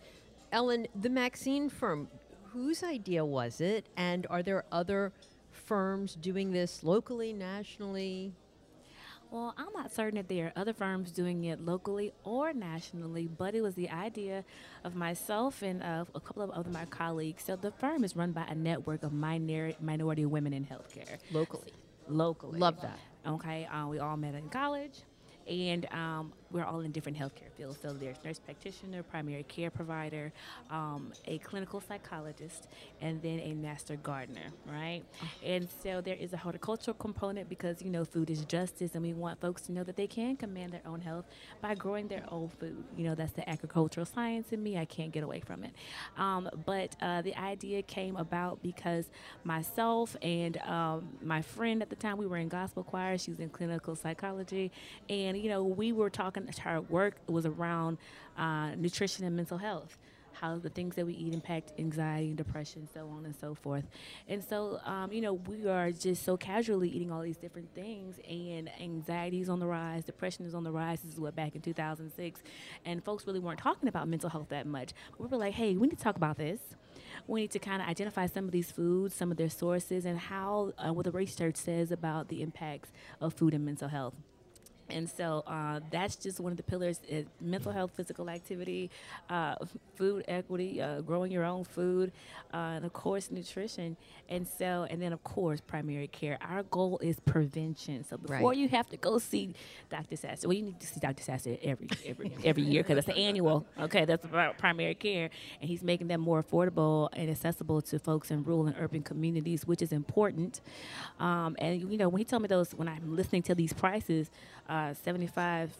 Ellen, 0.52 0.86
the 1.00 1.10
Maxine 1.10 1.68
firm, 1.68 2.08
whose 2.44 2.82
idea 2.82 3.24
was 3.24 3.60
it? 3.60 3.88
And 3.96 4.26
are 4.30 4.42
there 4.42 4.64
other 4.70 5.12
firms 5.50 6.14
doing 6.14 6.52
this 6.52 6.84
locally, 6.84 7.32
nationally? 7.32 8.32
Well, 9.30 9.54
I'm 9.56 9.72
not 9.74 9.92
certain 9.92 10.18
if 10.18 10.28
there 10.28 10.46
are 10.46 10.52
other 10.54 10.72
firms 10.72 11.10
doing 11.10 11.44
it 11.44 11.60
locally 11.60 12.12
or 12.22 12.52
nationally, 12.52 13.26
but 13.26 13.54
it 13.54 13.62
was 13.62 13.74
the 13.74 13.90
idea 13.90 14.44
of 14.84 14.94
myself 14.94 15.62
and 15.62 15.82
of 15.82 16.08
a 16.14 16.20
couple 16.20 16.42
of 16.42 16.50
other 16.50 16.70
my 16.70 16.84
colleagues. 16.84 17.44
So 17.44 17.56
the 17.56 17.72
firm 17.72 18.04
is 18.04 18.14
run 18.14 18.32
by 18.32 18.44
a 18.44 18.54
network 18.54 19.02
of 19.02 19.12
minor, 19.12 19.72
minority 19.80 20.24
women 20.24 20.52
in 20.52 20.64
healthcare. 20.64 21.18
Locally. 21.32 21.72
Locally. 22.06 22.60
Love 22.60 22.80
that. 22.82 22.98
Okay. 23.26 23.66
Uh, 23.66 23.88
we 23.88 23.98
all 23.98 24.16
met 24.16 24.34
in 24.34 24.48
college 24.50 25.00
and 25.46 25.86
um, 25.92 26.32
we're 26.54 26.64
all 26.64 26.80
in 26.80 26.92
different 26.92 27.18
healthcare 27.18 27.50
fields. 27.56 27.78
So 27.82 27.92
there's 27.92 28.16
nurse 28.24 28.38
practitioner, 28.38 29.02
primary 29.02 29.42
care 29.42 29.70
provider, 29.70 30.32
um, 30.70 31.12
a 31.26 31.38
clinical 31.38 31.80
psychologist, 31.80 32.68
and 33.00 33.20
then 33.22 33.40
a 33.40 33.54
master 33.54 33.96
gardener, 33.96 34.52
right? 34.64 35.02
Oh. 35.20 35.26
And 35.44 35.68
so 35.82 36.00
there 36.00 36.14
is 36.14 36.32
a 36.32 36.36
horticultural 36.36 36.94
component 36.94 37.48
because 37.48 37.82
you 37.82 37.90
know 37.90 38.04
food 38.04 38.30
is 38.30 38.44
justice, 38.44 38.94
and 38.94 39.02
we 39.02 39.12
want 39.12 39.40
folks 39.40 39.62
to 39.62 39.72
know 39.72 39.82
that 39.82 39.96
they 39.96 40.06
can 40.06 40.36
command 40.36 40.72
their 40.72 40.86
own 40.86 41.00
health 41.00 41.24
by 41.60 41.74
growing 41.74 42.06
their 42.06 42.24
own 42.30 42.48
food. 42.48 42.84
You 42.96 43.04
know 43.04 43.16
that's 43.16 43.32
the 43.32 43.48
agricultural 43.50 44.06
science 44.06 44.52
in 44.52 44.62
me. 44.62 44.78
I 44.78 44.84
can't 44.84 45.10
get 45.10 45.24
away 45.24 45.40
from 45.40 45.64
it. 45.64 45.72
Um, 46.16 46.48
but 46.64 46.94
uh, 47.02 47.22
the 47.22 47.34
idea 47.36 47.82
came 47.82 48.16
about 48.16 48.62
because 48.62 49.06
myself 49.42 50.16
and 50.22 50.56
um, 50.58 51.08
my 51.20 51.42
friend 51.42 51.82
at 51.82 51.90
the 51.90 51.96
time 51.96 52.16
we 52.16 52.28
were 52.28 52.36
in 52.36 52.48
gospel 52.48 52.84
choir. 52.84 53.18
She 53.18 53.32
was 53.32 53.40
in 53.40 53.48
clinical 53.48 53.96
psychology, 53.96 54.70
and 55.08 55.36
you 55.36 55.48
know 55.48 55.64
we 55.64 55.90
were 55.90 56.10
talking 56.10 56.43
her 56.58 56.80
work 56.80 57.16
was 57.28 57.46
around 57.46 57.98
uh, 58.36 58.74
nutrition 58.76 59.24
and 59.24 59.36
mental 59.36 59.58
health 59.58 59.96
how 60.34 60.58
the 60.58 60.68
things 60.68 60.94
that 60.96 61.06
we 61.06 61.14
eat 61.14 61.32
impact 61.32 61.72
anxiety 61.78 62.28
and 62.28 62.36
depression, 62.36 62.88
so 62.92 63.08
on 63.08 63.24
and 63.24 63.34
so 63.34 63.54
forth. 63.54 63.84
And 64.28 64.42
so, 64.42 64.80
um, 64.84 65.12
you 65.12 65.20
know, 65.20 65.34
we 65.34 65.66
are 65.66 65.90
just 65.90 66.24
so 66.24 66.36
casually 66.36 66.88
eating 66.88 67.10
all 67.10 67.22
these 67.22 67.36
different 67.36 67.74
things, 67.74 68.18
and 68.28 68.70
anxiety 68.80 69.40
is 69.40 69.48
on 69.48 69.60
the 69.60 69.66
rise, 69.66 70.04
depression 70.04 70.44
is 70.44 70.54
on 70.54 70.64
the 70.64 70.72
rise. 70.72 71.00
This 71.00 71.14
is 71.14 71.20
what 71.20 71.34
back 71.34 71.54
in 71.54 71.62
2006, 71.62 72.42
and 72.84 73.04
folks 73.04 73.26
really 73.26 73.40
weren't 73.40 73.58
talking 73.58 73.88
about 73.88 74.08
mental 74.08 74.30
health 74.30 74.48
that 74.50 74.66
much. 74.66 74.92
We 75.18 75.26
were 75.26 75.36
like, 75.36 75.54
hey, 75.54 75.76
we 75.76 75.86
need 75.86 75.96
to 75.96 76.04
talk 76.04 76.16
about 76.16 76.36
this. 76.36 76.60
We 77.26 77.42
need 77.42 77.52
to 77.52 77.58
kind 77.58 77.80
of 77.80 77.88
identify 77.88 78.26
some 78.26 78.44
of 78.44 78.50
these 78.50 78.70
foods, 78.70 79.14
some 79.14 79.30
of 79.30 79.36
their 79.36 79.48
sources, 79.48 80.04
and 80.04 80.18
how 80.18 80.72
uh, 80.78 80.92
what 80.92 81.04
the 81.04 81.12
research 81.12 81.56
says 81.56 81.90
about 81.90 82.28
the 82.28 82.42
impacts 82.42 82.90
of 83.20 83.34
food 83.34 83.54
and 83.54 83.64
mental 83.64 83.88
health. 83.88 84.14
And 84.90 85.08
so 85.08 85.42
uh, 85.46 85.80
that's 85.90 86.16
just 86.16 86.40
one 86.40 86.52
of 86.52 86.56
the 86.56 86.62
pillars: 86.62 87.00
is 87.08 87.26
mental 87.40 87.72
health, 87.72 87.92
physical 87.96 88.28
activity, 88.28 88.90
uh, 89.30 89.56
food 89.96 90.24
equity, 90.28 90.80
uh, 90.80 91.00
growing 91.00 91.32
your 91.32 91.44
own 91.44 91.64
food, 91.64 92.12
uh, 92.52 92.56
and 92.56 92.84
of 92.84 92.92
course 92.92 93.30
nutrition. 93.30 93.96
And 94.28 94.46
so, 94.46 94.86
and 94.90 95.00
then 95.00 95.12
of 95.12 95.22
course 95.22 95.60
primary 95.60 96.08
care. 96.08 96.38
Our 96.40 96.62
goal 96.64 96.98
is 97.02 97.20
prevention. 97.20 98.04
So 98.04 98.16
before 98.16 98.50
right. 98.50 98.56
you 98.56 98.68
have 98.68 98.88
to 98.90 98.96
go 98.96 99.18
see 99.18 99.54
Dr. 99.90 100.16
Sasser, 100.16 100.48
well, 100.48 100.56
you 100.56 100.62
need 100.62 100.80
to 100.80 100.86
see 100.86 101.00
Dr. 101.00 101.22
Sasser 101.22 101.56
every 101.62 101.88
every 102.06 102.36
every 102.44 102.62
year 102.62 102.82
because 102.82 102.98
it's 103.06 103.18
annual. 103.18 103.66
Okay, 103.78 104.04
that's 104.04 104.24
about 104.24 104.58
primary 104.58 104.94
care, 104.94 105.30
and 105.60 105.68
he's 105.68 105.82
making 105.82 106.08
them 106.08 106.20
more 106.20 106.42
affordable 106.42 107.08
and 107.14 107.30
accessible 107.30 107.80
to 107.82 107.98
folks 107.98 108.30
in 108.30 108.44
rural 108.44 108.66
and 108.66 108.76
urban 108.78 109.02
communities, 109.02 109.66
which 109.66 109.82
is 109.82 109.92
important. 109.92 110.60
Um, 111.18 111.56
and 111.58 111.90
you 111.90 111.98
know, 111.98 112.08
when 112.08 112.18
he 112.18 112.24
told 112.24 112.42
me 112.42 112.48
those, 112.48 112.74
when 112.74 112.88
I'm 112.88 113.14
listening 113.16 113.42
to 113.42 113.54
these 113.54 113.72
prices 113.72 114.30
uh, 114.74 114.94
seventy-five 114.94 115.72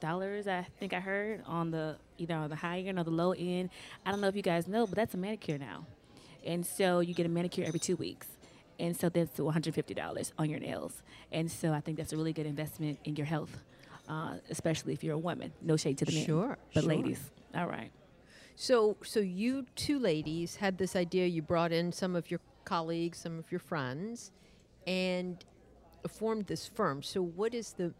dollars. 0.00 0.46
I 0.46 0.66
think 0.78 0.92
I 0.92 1.00
heard 1.00 1.42
on 1.46 1.70
the 1.70 1.96
either 2.18 2.34
on 2.34 2.50
the 2.50 2.56
high 2.56 2.80
end 2.80 2.98
or 2.98 3.04
the 3.04 3.10
low 3.10 3.32
end. 3.32 3.70
I 4.04 4.10
don't 4.10 4.20
know 4.20 4.28
if 4.28 4.36
you 4.36 4.42
guys 4.42 4.68
know, 4.68 4.86
but 4.86 4.96
that's 4.96 5.14
a 5.14 5.16
manicure 5.16 5.58
now, 5.58 5.86
and 6.44 6.64
so 6.64 7.00
you 7.00 7.14
get 7.14 7.26
a 7.26 7.30
manicure 7.30 7.64
every 7.64 7.80
two 7.80 7.96
weeks. 7.96 8.28
And 8.78 8.96
so 8.96 9.08
that's 9.08 9.38
$150 9.38 10.32
on 10.38 10.50
your 10.50 10.58
nails. 10.58 11.02
And 11.30 11.48
so 11.48 11.72
I 11.72 11.80
think 11.80 11.98
that's 11.98 12.12
a 12.12 12.16
really 12.16 12.32
good 12.32 12.46
investment 12.46 12.98
in 13.04 13.14
your 13.14 13.26
health, 13.26 13.56
uh, 14.08 14.36
especially 14.50 14.92
if 14.92 15.04
you're 15.04 15.14
a 15.14 15.18
woman. 15.18 15.52
No 15.60 15.76
shade 15.76 15.98
to 15.98 16.04
the 16.04 16.12
men. 16.12 16.26
Sure. 16.26 16.58
But 16.74 16.82
sure. 16.82 16.88
ladies, 16.88 17.30
all 17.54 17.68
right. 17.68 17.92
So, 18.56 18.96
so 19.04 19.20
you 19.20 19.66
two 19.76 20.00
ladies 20.00 20.56
had 20.56 20.78
this 20.78 20.96
idea. 20.96 21.26
You 21.26 21.42
brought 21.42 21.70
in 21.70 21.92
some 21.92 22.16
of 22.16 22.28
your 22.28 22.40
colleagues, 22.64 23.18
some 23.18 23.38
of 23.38 23.52
your 23.52 23.60
friends, 23.60 24.32
and 24.86 25.44
formed 26.08 26.46
this 26.46 26.66
firm. 26.66 27.02
So, 27.02 27.22
what 27.22 27.54
is 27.54 27.74
the 27.74 27.94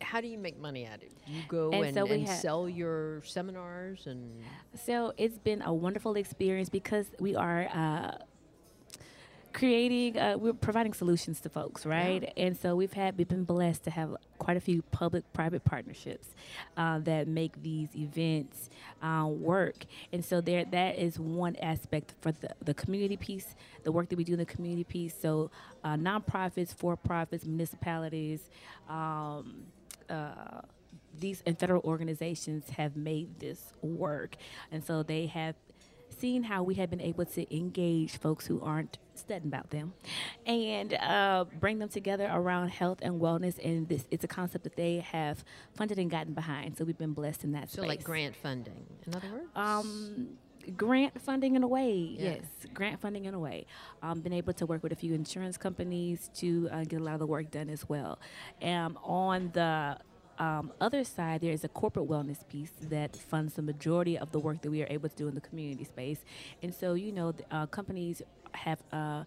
how 0.00 0.20
do 0.20 0.28
you 0.28 0.38
make 0.38 0.58
money 0.58 0.84
at 0.84 1.02
it? 1.02 1.12
You 1.26 1.42
go 1.48 1.70
and, 1.70 1.84
and, 1.86 1.94
so 1.94 2.06
and 2.06 2.28
sell 2.28 2.68
your 2.68 3.22
seminars 3.24 4.06
and. 4.06 4.42
So 4.84 5.12
it's 5.16 5.38
been 5.38 5.62
a 5.62 5.72
wonderful 5.72 6.16
experience 6.16 6.68
because 6.68 7.06
we 7.18 7.34
are. 7.34 7.68
Uh, 7.68 8.18
creating 9.52 10.16
uh, 10.18 10.36
we're 10.36 10.52
providing 10.52 10.92
solutions 10.92 11.40
to 11.40 11.48
folks 11.48 11.86
right 11.86 12.22
yeah. 12.22 12.44
and 12.44 12.56
so 12.56 12.76
we've 12.76 12.92
had 12.92 13.16
we've 13.16 13.28
been 13.28 13.44
blessed 13.44 13.82
to 13.82 13.90
have 13.90 14.14
quite 14.38 14.56
a 14.56 14.60
few 14.60 14.82
public 14.92 15.24
private 15.32 15.64
partnerships 15.64 16.28
uh, 16.76 16.98
that 16.98 17.26
make 17.26 17.60
these 17.62 17.88
events 17.96 18.68
uh, 19.02 19.26
work 19.26 19.86
and 20.12 20.24
so 20.24 20.40
there 20.40 20.64
that 20.66 20.98
is 20.98 21.18
one 21.18 21.56
aspect 21.56 22.14
for 22.20 22.30
the, 22.30 22.50
the 22.62 22.74
community 22.74 23.16
piece 23.16 23.54
the 23.84 23.90
work 23.90 24.08
that 24.10 24.16
we 24.16 24.22
do 24.22 24.34
in 24.34 24.38
the 24.38 24.44
community 24.44 24.84
piece 24.84 25.14
so 25.18 25.50
uh, 25.82 25.94
nonprofits 25.94 26.74
for 26.74 26.96
profits 26.96 27.44
municipalities 27.44 28.50
um, 28.88 29.64
uh, 30.08 30.62
these 31.18 31.42
and 31.46 31.58
federal 31.58 31.82
organizations 31.82 32.70
have 32.70 32.96
made 32.96 33.40
this 33.40 33.72
work, 33.82 34.36
and 34.70 34.84
so 34.84 35.02
they 35.02 35.26
have 35.26 35.54
seen 36.18 36.42
how 36.42 36.62
we 36.62 36.74
have 36.74 36.90
been 36.90 37.00
able 37.00 37.24
to 37.24 37.56
engage 37.56 38.16
folks 38.18 38.46
who 38.46 38.60
aren't 38.60 38.98
studying 39.14 39.48
about 39.48 39.70
them 39.70 39.92
and 40.46 40.94
uh, 40.94 41.44
bring 41.60 41.78
them 41.78 41.88
together 41.88 42.28
around 42.32 42.68
health 42.68 42.98
and 43.02 43.20
wellness. 43.20 43.62
And 43.64 43.88
this 43.88 44.04
it's 44.10 44.24
a 44.24 44.28
concept 44.28 44.64
that 44.64 44.76
they 44.76 45.00
have 45.00 45.44
funded 45.74 45.98
and 45.98 46.10
gotten 46.10 46.34
behind. 46.34 46.76
So 46.76 46.84
we've 46.84 46.98
been 46.98 47.12
blessed 47.12 47.44
in 47.44 47.52
that 47.52 47.70
so 47.70 47.82
space. 47.82 47.88
like 47.88 48.04
grant 48.04 48.36
funding 48.36 48.86
in 49.06 49.14
other 49.14 49.28
words? 49.28 49.46
Um, 49.54 50.28
grant 50.76 51.20
funding 51.20 51.54
in 51.54 51.62
a 51.62 51.68
way 51.68 51.92
yeah. 51.92 52.30
yes 52.30 52.44
grant 52.74 53.00
funding 53.00 53.24
in 53.24 53.34
a 53.34 53.38
way 53.38 53.66
um, 54.02 54.20
been 54.20 54.32
able 54.32 54.52
to 54.52 54.66
work 54.66 54.82
with 54.82 54.92
a 54.92 54.96
few 54.96 55.14
insurance 55.14 55.56
companies 55.56 56.30
to 56.34 56.68
uh, 56.72 56.84
get 56.84 57.00
a 57.00 57.04
lot 57.04 57.14
of 57.14 57.20
the 57.20 57.26
work 57.26 57.50
done 57.50 57.68
as 57.68 57.88
well 57.88 58.18
um, 58.62 58.98
on 59.02 59.50
the 59.54 59.96
um, 60.38 60.72
other 60.80 61.04
side, 61.04 61.40
there 61.40 61.52
is 61.52 61.64
a 61.64 61.68
corporate 61.68 62.08
wellness 62.08 62.46
piece 62.48 62.70
that 62.82 63.16
funds 63.16 63.54
the 63.54 63.62
majority 63.62 64.16
of 64.16 64.30
the 64.30 64.38
work 64.38 64.62
that 64.62 64.70
we 64.70 64.82
are 64.82 64.86
able 64.88 65.08
to 65.08 65.16
do 65.16 65.28
in 65.28 65.34
the 65.34 65.40
community 65.40 65.84
space. 65.84 66.24
And 66.62 66.72
so, 66.74 66.94
you 66.94 67.12
know, 67.12 67.32
the, 67.32 67.44
uh, 67.50 67.66
companies 67.66 68.22
have. 68.52 68.82
Uh, 68.92 69.24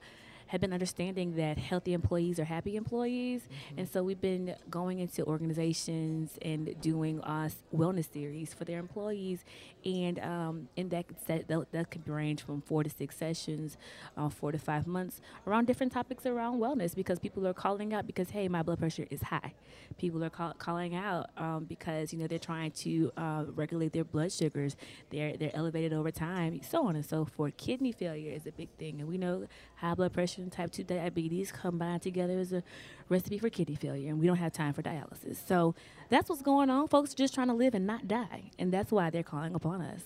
have 0.52 0.62
been 0.62 0.74
understanding 0.74 1.36
that 1.38 1.58
healthy 1.58 1.94
employees 1.94 2.40
are 2.40 2.46
happy 2.46 2.76
employees, 2.76 3.42
Mm-hmm. 3.44 3.80
and 3.80 3.90
so 3.90 4.04
we've 4.04 4.22
been 4.22 4.56
going 4.70 5.00
into 5.00 5.24
organizations 5.26 6.38
and 6.42 6.76
doing 6.82 7.22
uh, 7.22 7.44
s- 7.46 7.56
wellness 7.76 8.12
series 8.12 8.54
for 8.54 8.66
their 8.66 8.80
employees, 8.80 9.44
and 9.86 10.20
um, 10.20 10.68
and 10.78 10.90
that 10.92 11.08
could 11.08 11.20
set, 11.26 11.48
that, 11.48 11.72
that 11.72 11.92
could 11.92 12.08
range 12.08 12.44
from 12.44 12.62
four 12.62 12.84
to 12.84 12.90
six 12.90 13.16
sessions, 13.18 13.78
uh, 14.18 14.30
four 14.30 14.52
to 14.52 14.58
five 14.58 14.88
months 14.88 15.22
around 15.48 15.68
different 15.68 15.92
topics 15.94 16.26
around 16.26 16.60
wellness 16.60 16.96
because 16.96 17.20
people 17.20 17.48
are 17.48 17.54
calling 17.54 17.94
out 17.94 18.06
because 18.06 18.30
hey, 18.32 18.48
my 18.50 18.62
blood 18.62 18.80
pressure 18.80 19.08
is 19.10 19.22
high. 19.24 19.54
People 19.98 20.24
are 20.24 20.30
call, 20.30 20.54
calling 20.58 20.96
out 20.96 21.30
um, 21.38 21.66
because 21.66 22.12
you 22.14 22.20
know 22.20 22.28
they're 22.28 22.40
trying 22.40 22.72
to 22.72 23.12
uh, 23.18 23.46
regulate 23.56 23.94
their 23.94 24.04
blood 24.06 24.32
sugars. 24.32 24.76
They're 25.12 25.38
they're 25.38 25.56
elevated 25.56 25.94
over 25.94 26.12
time, 26.12 26.62
so 26.62 26.86
on 26.88 26.96
and 26.96 27.06
so 27.06 27.26
forth. 27.26 27.56
Kidney 27.58 27.92
failure 27.94 28.32
is 28.32 28.46
a 28.48 28.52
big 28.52 28.70
thing, 28.78 29.00
and 29.00 29.08
we 29.10 29.18
know 29.18 29.48
high 29.76 29.94
blood 29.96 30.14
pressure 30.14 30.41
and 30.42 30.52
type 30.52 30.72
two 30.72 30.84
diabetes 30.84 31.52
combined 31.52 32.02
together 32.02 32.40
is 32.40 32.54
a 32.54 32.64
recipe 33.10 33.38
for 33.38 33.50
kidney 33.50 33.76
failure, 33.76 34.10
and 34.10 34.20
we 34.20 34.28
don't 34.28 34.38
have 34.38 34.54
time 34.54 34.74
for 34.74 34.82
dialysis. 34.82 35.38
So 35.48 35.76
that's 36.10 36.30
what's 36.30 36.42
going 36.42 36.70
on. 36.70 36.88
Folks 36.88 37.14
are 37.14 37.18
just 37.18 37.34
trying 37.34 37.48
to 37.48 37.54
live 37.54 37.74
and 37.74 37.88
not 37.88 38.08
die, 38.08 38.52
and 38.60 38.72
that's 38.72 38.92
why 38.92 39.10
they're 39.10 39.24
calling 39.24 39.56
upon 39.56 39.82
us. 39.82 40.02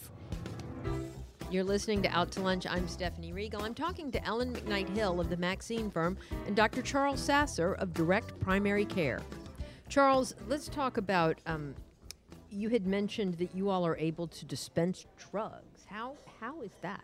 You're 1.52 1.64
listening 1.64 2.02
to 2.02 2.10
Out 2.10 2.32
to 2.32 2.42
Lunch. 2.42 2.66
I'm 2.68 2.88
Stephanie 2.88 3.32
Riegel. 3.32 3.62
I'm 3.62 3.76
talking 3.76 4.12
to 4.12 4.26
Ellen 4.26 4.54
McKnight 4.54 4.90
Hill 4.90 5.20
of 5.20 5.30
the 5.30 5.38
Maxine 5.38 5.92
firm 5.92 6.18
and 6.48 6.56
Dr. 6.56 6.82
Charles 6.82 7.22
Sasser 7.22 7.74
of 7.76 7.94
Direct 7.94 8.38
Primary 8.40 8.84
Care. 8.86 9.22
Charles, 9.88 10.36
let's 10.48 10.68
talk 10.68 10.98
about. 10.98 11.38
Um, 11.46 11.76
you 12.50 12.70
had 12.70 12.88
mentioned 12.88 13.36
that 13.36 13.54
you 13.54 13.70
all 13.70 13.86
are 13.86 13.98
able 13.98 14.28
to 14.28 14.46
dispense 14.46 15.06
drugs. 15.32 15.86
How 15.88 16.16
how 16.40 16.62
is 16.62 16.72
that? 16.82 17.04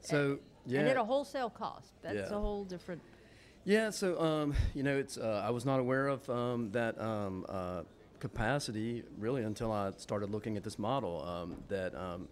So 0.00 0.38
yeah, 0.66 0.80
And 0.80 0.88
at 0.88 0.96
a 0.96 1.04
wholesale 1.04 1.50
cost. 1.50 1.92
That's 2.02 2.16
Yeah. 2.30 2.36
a 2.36 2.38
whole 2.38 2.64
different. 2.64 3.00
Yeah, 3.64 3.90
so 3.90 4.20
um, 4.20 4.54
you 4.74 4.82
know, 4.82 4.96
it's 4.96 5.18
uh, 5.18 5.42
I 5.46 5.50
was 5.50 5.64
not 5.66 5.80
aware 5.80 6.08
of 6.08 6.28
um, 6.30 6.70
that 6.72 6.98
um, 7.00 7.44
uh, 7.48 7.82
capacity 8.18 9.02
really 9.18 9.42
until 9.42 9.70
I 9.72 9.90
started 9.96 10.30
looking 10.30 10.56
at 10.56 10.64
this 10.64 10.78
model. 10.78 11.22
Um, 11.22 11.56
that 11.68 11.94
um, 11.94 12.28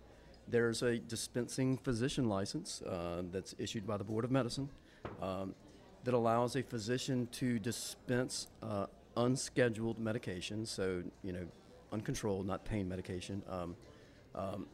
there's 0.49 0.83
a 0.83 0.99
dispensing 0.99 1.77
physician 1.79 2.29
license 2.29 2.81
uh, 2.83 3.23
that's 3.31 3.55
issued 3.59 3.87
by 3.87 3.99
the 3.99 4.05
Board 4.05 4.25
of 4.25 4.31
Medicine 4.31 4.71
um, 5.21 5.55
that 6.05 6.15
allows 6.15 6.57
a 6.57 6.63
physician 6.63 7.29
to 7.33 7.59
dispense 7.59 8.47
uh, 8.63 8.87
unscheduled 9.17 9.99
medication. 9.99 10.65
So 10.65 11.03
you 11.23 11.33
know, 11.33 11.47
uncontrolled, 11.93 12.47
not 12.47 12.65
pain 12.65 12.89
medication. 12.89 13.43
Um, 13.51 13.77
um, 14.35 14.67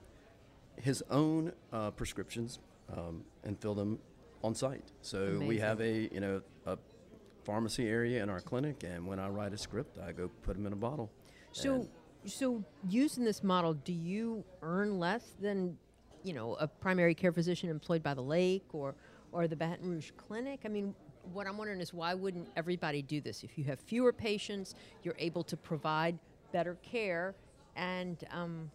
his 0.77 1.03
own 1.11 1.53
uh, 1.73 1.91
prescriptions 1.93 2.59
um, 2.97 3.25
and 3.45 3.61
fill 3.61 3.75
them 3.75 3.99
on 4.43 4.55
site. 4.55 4.85
So 5.03 5.43
we 5.47 5.59
have 5.59 5.81
a 5.81 6.09
you 6.13 6.21
know 6.21 6.43
a 6.67 6.79
pharmacy 7.45 7.89
area 7.89 8.23
in 8.23 8.31
our 8.31 8.41
clinic, 8.41 8.85
and 8.85 9.07
when 9.07 9.19
I 9.19 9.29
write 9.29 9.53
a 9.53 9.59
script, 9.59 9.99
I 9.99 10.13
go 10.13 10.29
put 10.43 10.57
them 10.57 10.67
in 10.67 10.73
a 10.73 10.77
bottle. 10.77 11.11
So, 11.53 11.87
so 12.25 12.65
using 12.89 13.25
this 13.25 13.43
model, 13.45 13.75
do 13.75 13.93
you 13.93 14.45
earn 14.63 14.99
less 14.99 15.35
than, 15.41 15.77
you 16.25 16.33
know, 16.33 16.55
a 16.55 16.67
primary 16.67 17.15
care 17.15 17.33
physician 17.33 17.71
employed 17.71 18.03
by 18.03 18.15
the 18.15 18.23
lake 18.23 18.65
or, 18.73 18.95
or 19.31 19.47
the 19.47 19.57
Baton 19.57 19.89
Rouge 19.89 20.11
Clinic? 20.17 20.61
I 20.65 20.69
mean, 20.69 20.95
what 21.33 21.47
I'm 21.47 21.57
wondering 21.57 21.81
is 21.81 21.95
why 21.95 22.15
wouldn't 22.15 22.49
everybody 22.57 23.03
do 23.03 23.21
this? 23.21 23.45
If 23.45 23.57
you 23.57 23.65
have 23.65 23.79
fewer 23.79 24.13
patients, 24.13 24.75
you're 25.03 25.17
able 25.19 25.45
to 25.45 25.57
provide 25.57 26.19
better 26.53 26.77
care, 26.83 27.35
and 27.77 28.25
um, 28.31 28.71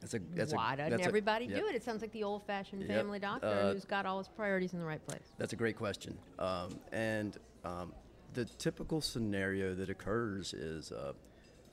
that's 0.00 0.14
a 0.14 0.18
that's 0.34 0.54
why 0.54 0.74
a, 0.74 0.76
doesn't 0.76 0.90
that's 0.92 1.02
a- 1.02 1.06
everybody 1.06 1.44
yep, 1.46 1.60
do 1.60 1.68
it? 1.68 1.74
It 1.74 1.82
sounds 1.82 2.00
like 2.02 2.12
the 2.12 2.24
old-fashioned 2.24 2.82
Yep. 2.82 2.90
family 2.90 3.18
doctor 3.18 3.46
Uh, 3.46 3.72
who's 3.72 3.84
got 3.84 4.06
all 4.06 4.18
his 4.18 4.28
priorities 4.28 4.72
in 4.72 4.78
the 4.78 4.84
right 4.84 5.04
place. 5.06 5.34
That's 5.38 5.52
a 5.52 5.56
great 5.56 5.76
question. 5.76 6.16
Um, 6.38 6.80
and 6.92 7.36
um, 7.64 7.92
the 8.32 8.44
typical 8.44 9.00
scenario 9.00 9.74
that 9.74 9.90
occurs 9.90 10.54
is 10.54 10.92
uh, 10.92 11.12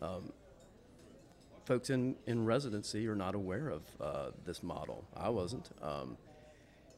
um, 0.01 0.31
folks 1.65 1.89
in, 1.89 2.15
in 2.25 2.45
residency 2.45 3.07
are 3.07 3.15
not 3.15 3.35
aware 3.35 3.69
of 3.69 3.81
uh, 4.01 4.31
this 4.45 4.61
model. 4.63 5.05
I 5.15 5.29
wasn't. 5.29 5.69
Um, 5.81 6.17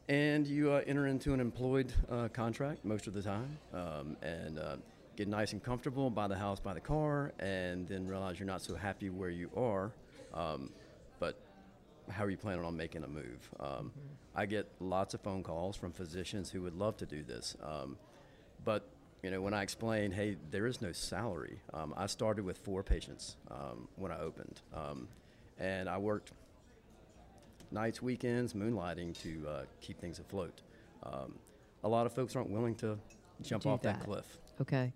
and 0.08 0.46
you 0.46 0.72
uh, 0.72 0.82
enter 0.86 1.06
into 1.06 1.32
an 1.32 1.40
employed 1.40 1.92
uh, 2.10 2.28
contract 2.32 2.84
most 2.84 3.06
of 3.06 3.14
the 3.14 3.22
time 3.22 3.58
um, 3.72 4.16
and 4.22 4.58
uh, 4.58 4.76
get 5.14 5.28
nice 5.28 5.52
and 5.52 5.62
comfortable, 5.62 6.10
buy 6.10 6.26
the 6.26 6.36
house, 6.36 6.58
buy 6.58 6.74
the 6.74 6.80
car, 6.80 7.32
and 7.38 7.86
then 7.86 8.08
realize 8.08 8.40
you're 8.40 8.46
not 8.46 8.62
so 8.62 8.74
happy 8.74 9.08
where 9.10 9.30
you 9.30 9.48
are. 9.56 9.92
Um, 10.34 10.70
how 12.10 12.24
are 12.24 12.30
you 12.30 12.36
planning 12.36 12.64
on 12.64 12.76
making 12.76 13.04
a 13.04 13.08
move? 13.08 13.50
Um, 13.58 13.92
I 14.34 14.46
get 14.46 14.68
lots 14.80 15.14
of 15.14 15.20
phone 15.20 15.42
calls 15.42 15.76
from 15.76 15.92
physicians 15.92 16.50
who 16.50 16.62
would 16.62 16.74
love 16.74 16.96
to 16.98 17.06
do 17.06 17.22
this, 17.22 17.56
um, 17.62 17.96
but 18.64 18.84
you 19.22 19.30
know 19.30 19.40
when 19.40 19.54
I 19.54 19.62
explain, 19.62 20.10
hey, 20.12 20.36
there 20.50 20.66
is 20.66 20.80
no 20.80 20.92
salary. 20.92 21.60
Um, 21.74 21.94
I 21.96 22.06
started 22.06 22.44
with 22.44 22.58
four 22.58 22.82
patients 22.82 23.36
um, 23.50 23.88
when 23.96 24.12
I 24.12 24.20
opened, 24.20 24.60
um, 24.74 25.08
and 25.58 25.88
I 25.88 25.98
worked 25.98 26.32
nights, 27.70 28.02
weekends, 28.02 28.52
moonlighting 28.54 29.20
to 29.22 29.48
uh, 29.48 29.64
keep 29.80 30.00
things 30.00 30.18
afloat. 30.18 30.62
Um, 31.02 31.34
a 31.84 31.88
lot 31.88 32.06
of 32.06 32.12
folks 32.12 32.36
aren't 32.36 32.50
willing 32.50 32.74
to 32.76 32.98
jump 33.42 33.62
do 33.64 33.70
off 33.70 33.82
that 33.82 33.98
that. 34.00 34.04
cliff. 34.04 34.38
Okay, 34.60 34.92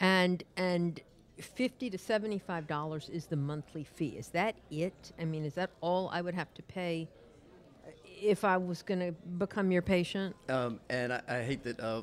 and 0.00 0.42
and 0.56 1.00
fifty 1.40 1.90
to 1.90 1.98
seventy-five 1.98 2.66
dollars 2.66 3.08
is 3.08 3.26
the 3.26 3.36
monthly 3.36 3.84
fee. 3.84 4.14
Is 4.18 4.28
that 4.28 4.54
it? 4.70 5.12
I 5.18 5.24
mean, 5.24 5.44
is 5.44 5.54
that 5.54 5.70
all 5.80 6.08
I 6.12 6.20
would 6.20 6.34
have 6.34 6.52
to 6.54 6.62
pay 6.62 7.08
uh, 7.86 7.90
if 8.20 8.44
I 8.44 8.56
was 8.56 8.82
going 8.82 9.00
to 9.00 9.12
become 9.38 9.70
your 9.72 9.82
patient? 9.82 10.36
Um, 10.48 10.80
and 10.90 11.12
I, 11.12 11.22
I 11.28 11.42
hate 11.42 11.62
that 11.64 11.80
uh, 11.80 12.02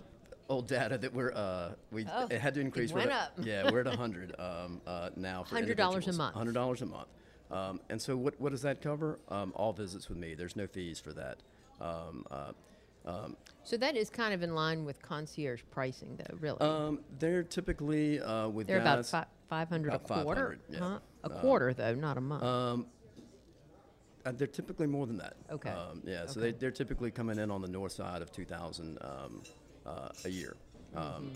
old 0.49 0.67
data 0.67 0.97
that 0.97 1.13
we're 1.13 1.31
uh, 1.33 1.73
we 1.91 2.05
Oh, 2.11 2.27
it 2.29 2.39
had 2.41 2.53
to 2.55 2.59
it 2.59 2.63
increase. 2.63 2.91
went 2.91 3.07
we're 3.07 3.13
at, 3.13 3.21
up. 3.21 3.33
yeah, 3.43 3.71
we're 3.71 3.81
at 3.81 3.95
hundred 3.95 4.35
um, 4.39 4.81
uh, 4.87 5.09
now. 5.15 5.43
for 5.43 5.55
$100 5.55 6.07
a 6.07 6.13
month. 6.13 6.35
Hundred 6.35 6.53
dollars 6.53 6.81
a 6.81 6.85
month. 6.85 7.07
Um, 7.51 7.79
and 7.89 8.01
so 8.01 8.15
what 8.17 8.39
what 8.39 8.51
does 8.51 8.61
that 8.63 8.81
cover? 8.81 9.19
Um, 9.29 9.53
all 9.55 9.73
visits 9.73 10.09
with 10.09 10.17
me. 10.17 10.33
There's 10.35 10.55
no 10.55 10.67
fees 10.67 10.99
for 10.99 11.13
that. 11.13 11.37
Um, 13.05 13.15
um, 13.15 13.37
So 13.63 13.77
that 13.77 13.95
is 13.95 14.09
kind 14.09 14.33
of 14.33 14.41
in 14.43 14.55
line 14.55 14.85
with 14.85 15.01
concierge 15.01 15.61
pricing, 15.71 16.17
though. 16.17 16.37
Really, 16.39 16.59
um, 16.59 16.99
they're 17.19 17.43
typically 17.43 18.19
uh, 18.19 18.49
with 18.49 18.67
they're 18.67 18.81
about 18.81 18.97
guys. 18.97 19.11
fi- 19.11 19.25
five 19.47 19.69
hundred 19.69 19.93
a 19.93 19.99
quarter. 19.99 20.57
500, 20.57 20.59
yeah. 20.69 20.79
huh? 20.79 20.99
A 21.23 21.27
Uh, 21.29 21.41
quarter, 21.41 21.73
though, 21.73 21.95
not 21.95 22.17
a 22.17 22.21
month. 22.21 22.43
Um, 22.43 22.87
uh, 24.25 24.31
they're 24.33 24.47
typically 24.47 24.87
more 24.87 25.07
than 25.07 25.17
that. 25.17 25.35
Okay. 25.49 25.69
Um, 25.69 26.01
yeah, 26.05 26.25
so 26.25 26.39
Okay. 26.39 26.51
they, 26.51 26.57
they're 26.57 26.71
typically 26.71 27.09
coming 27.11 27.39
in 27.39 27.49
on 27.51 27.61
the 27.61 27.67
north 27.67 27.93
side 27.93 28.21
of 28.21 28.31
2,000 28.31 28.97
um, 29.01 29.41
uh, 29.85 30.09
a 30.25 30.29
year. 30.29 30.55
Um, 30.95 31.03
Mm-hmm. 31.03 31.33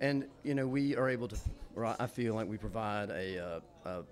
And, 0.00 0.26
you 0.42 0.54
know, 0.54 0.66
we 0.66 0.96
are 0.96 1.08
able 1.08 1.28
to, 1.28 1.36
or 1.76 1.86
I 1.86 1.94
I 2.00 2.06
feel 2.08 2.34
like 2.34 2.48
we 2.48 2.56
provide 2.58 3.10
a, 3.10 3.38
uh, 3.38 3.60
a 3.84 4.02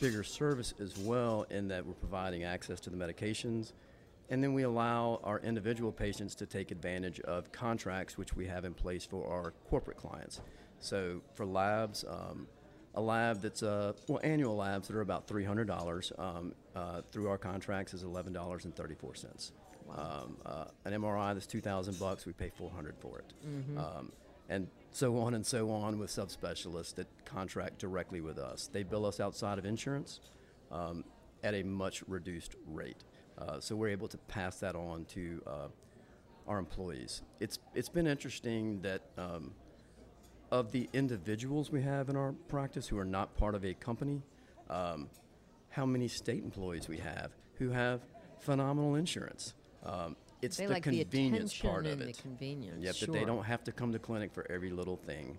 bigger 0.00 0.24
service 0.24 0.72
as 0.80 0.96
well 0.98 1.44
in 1.50 1.68
that 1.68 1.84
we're 1.84 1.92
providing 1.94 2.44
access 2.44 2.80
to 2.80 2.90
the 2.90 2.96
medications. 2.96 3.72
And 4.30 4.42
then 4.42 4.52
we 4.52 4.62
allow 4.62 5.20
our 5.24 5.38
individual 5.40 5.90
patients 5.90 6.34
to 6.36 6.46
take 6.46 6.70
advantage 6.70 7.18
of 7.20 7.50
contracts 7.50 8.18
which 8.18 8.34
we 8.36 8.46
have 8.46 8.64
in 8.64 8.74
place 8.74 9.04
for 9.04 9.26
our 9.26 9.52
corporate 9.70 9.96
clients. 9.96 10.40
So 10.80 11.22
for 11.34 11.46
labs, 11.46 12.04
um, 12.08 12.46
a 12.94 13.00
lab 13.00 13.40
that's 13.40 13.62
uh, 13.62 13.92
well 14.06 14.20
annual 14.22 14.56
labs 14.56 14.88
that 14.88 14.96
are 14.96 15.00
about 15.00 15.26
three 15.26 15.44
hundred 15.44 15.66
dollars 15.66 16.12
um, 16.18 16.52
uh, 16.76 17.02
through 17.10 17.28
our 17.28 17.38
contracts 17.38 17.94
is 17.94 18.02
eleven 18.02 18.32
dollars 18.32 18.64
and 18.64 18.74
thirty 18.76 18.94
four 18.94 19.14
cents. 19.14 19.52
Um, 19.90 20.36
uh, 20.44 20.64
an 20.84 20.92
MRI 20.92 21.32
that's 21.32 21.46
two 21.46 21.60
thousand 21.62 21.98
bucks, 21.98 22.26
we 22.26 22.32
pay 22.32 22.50
four 22.50 22.70
hundred 22.70 22.96
for 22.98 23.18
it, 23.20 23.32
um, 23.78 24.12
and 24.50 24.68
so 24.90 25.18
on 25.18 25.34
and 25.34 25.44
so 25.46 25.70
on 25.70 25.98
with 25.98 26.10
subspecialists 26.10 26.94
that 26.96 27.06
contract 27.24 27.78
directly 27.78 28.20
with 28.20 28.38
us. 28.38 28.68
They 28.70 28.82
bill 28.82 29.06
us 29.06 29.20
outside 29.20 29.58
of 29.58 29.64
insurance 29.64 30.20
um, 30.70 31.04
at 31.42 31.54
a 31.54 31.62
much 31.62 32.02
reduced 32.08 32.56
rate, 32.66 33.04
uh, 33.40 33.60
so 33.60 33.76
we're 33.76 33.88
able 33.88 34.08
to 34.08 34.18
pass 34.18 34.58
that 34.60 34.74
on 34.74 35.04
to 35.06 35.42
uh, 35.46 35.68
our 36.46 36.58
employees. 36.58 37.22
It's 37.40 37.58
it's 37.74 37.88
been 37.88 38.06
interesting 38.06 38.80
that. 38.82 39.02
Um, 39.16 39.52
of 40.50 40.72
the 40.72 40.88
individuals 40.92 41.70
we 41.70 41.82
have 41.82 42.08
in 42.08 42.16
our 42.16 42.32
practice 42.48 42.88
who 42.88 42.98
are 42.98 43.04
not 43.04 43.36
part 43.36 43.54
of 43.54 43.64
a 43.64 43.74
company, 43.74 44.22
um, 44.70 45.08
how 45.70 45.84
many 45.84 46.08
state 46.08 46.42
employees 46.42 46.88
we 46.88 46.98
have 46.98 47.32
who 47.54 47.70
have 47.70 48.00
phenomenal 48.40 48.94
insurance. 48.94 49.54
Um, 49.84 50.16
it's 50.40 50.56
they 50.56 50.66
the 50.66 50.72
like 50.74 50.82
convenience 50.84 51.52
attention 51.52 51.70
part 51.70 51.86
of 51.86 52.00
it. 52.00 52.16
the 52.16 52.22
convenience. 52.22 52.82
Yep, 52.82 52.94
sure. 52.94 53.06
that 53.06 53.12
they 53.12 53.24
don't 53.24 53.44
have 53.44 53.64
to 53.64 53.72
come 53.72 53.92
to 53.92 53.98
clinic 53.98 54.32
for 54.32 54.50
every 54.50 54.70
little 54.70 54.96
thing. 54.96 55.36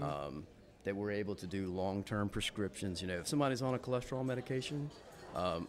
Um, 0.00 0.46
that 0.84 0.94
we're 0.94 1.12
able 1.12 1.36
to 1.36 1.46
do 1.46 1.68
long-term 1.68 2.28
prescriptions. 2.28 3.00
You 3.00 3.08
know, 3.08 3.18
if 3.18 3.28
somebody's 3.28 3.62
on 3.62 3.74
a 3.74 3.78
cholesterol 3.78 4.24
medication, 4.24 4.90
um, 5.34 5.68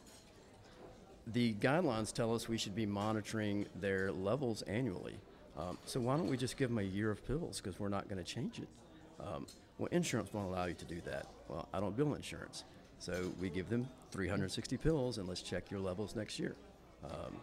the 1.27 1.53
guidelines 1.55 2.11
tell 2.11 2.33
us 2.33 2.49
we 2.49 2.57
should 2.57 2.75
be 2.75 2.85
monitoring 2.85 3.65
their 3.79 4.11
levels 4.11 4.61
annually. 4.63 5.15
Um, 5.57 5.77
so 5.85 5.99
why 5.99 6.17
don't 6.17 6.27
we 6.27 6.37
just 6.37 6.57
give 6.57 6.69
them 6.69 6.79
a 6.79 6.83
year 6.83 7.11
of 7.11 7.25
pills 7.25 7.61
because 7.61 7.79
we're 7.79 7.89
not 7.89 8.09
going 8.09 8.23
to 8.23 8.29
change 8.29 8.59
it? 8.59 8.67
Um, 9.19 9.45
well, 9.77 9.87
insurance 9.91 10.33
won't 10.33 10.47
allow 10.47 10.65
you 10.65 10.73
to 10.73 10.85
do 10.85 11.01
that. 11.05 11.27
Well, 11.47 11.67
I 11.73 11.79
don't 11.79 11.95
bill 11.95 12.15
insurance, 12.15 12.63
so 12.99 13.31
we 13.39 13.49
give 13.49 13.69
them 13.69 13.87
360 14.11 14.77
pills 14.77 15.17
and 15.17 15.27
let's 15.27 15.41
check 15.41 15.69
your 15.71 15.79
levels 15.79 16.15
next 16.15 16.39
year. 16.39 16.55
Um, 17.03 17.37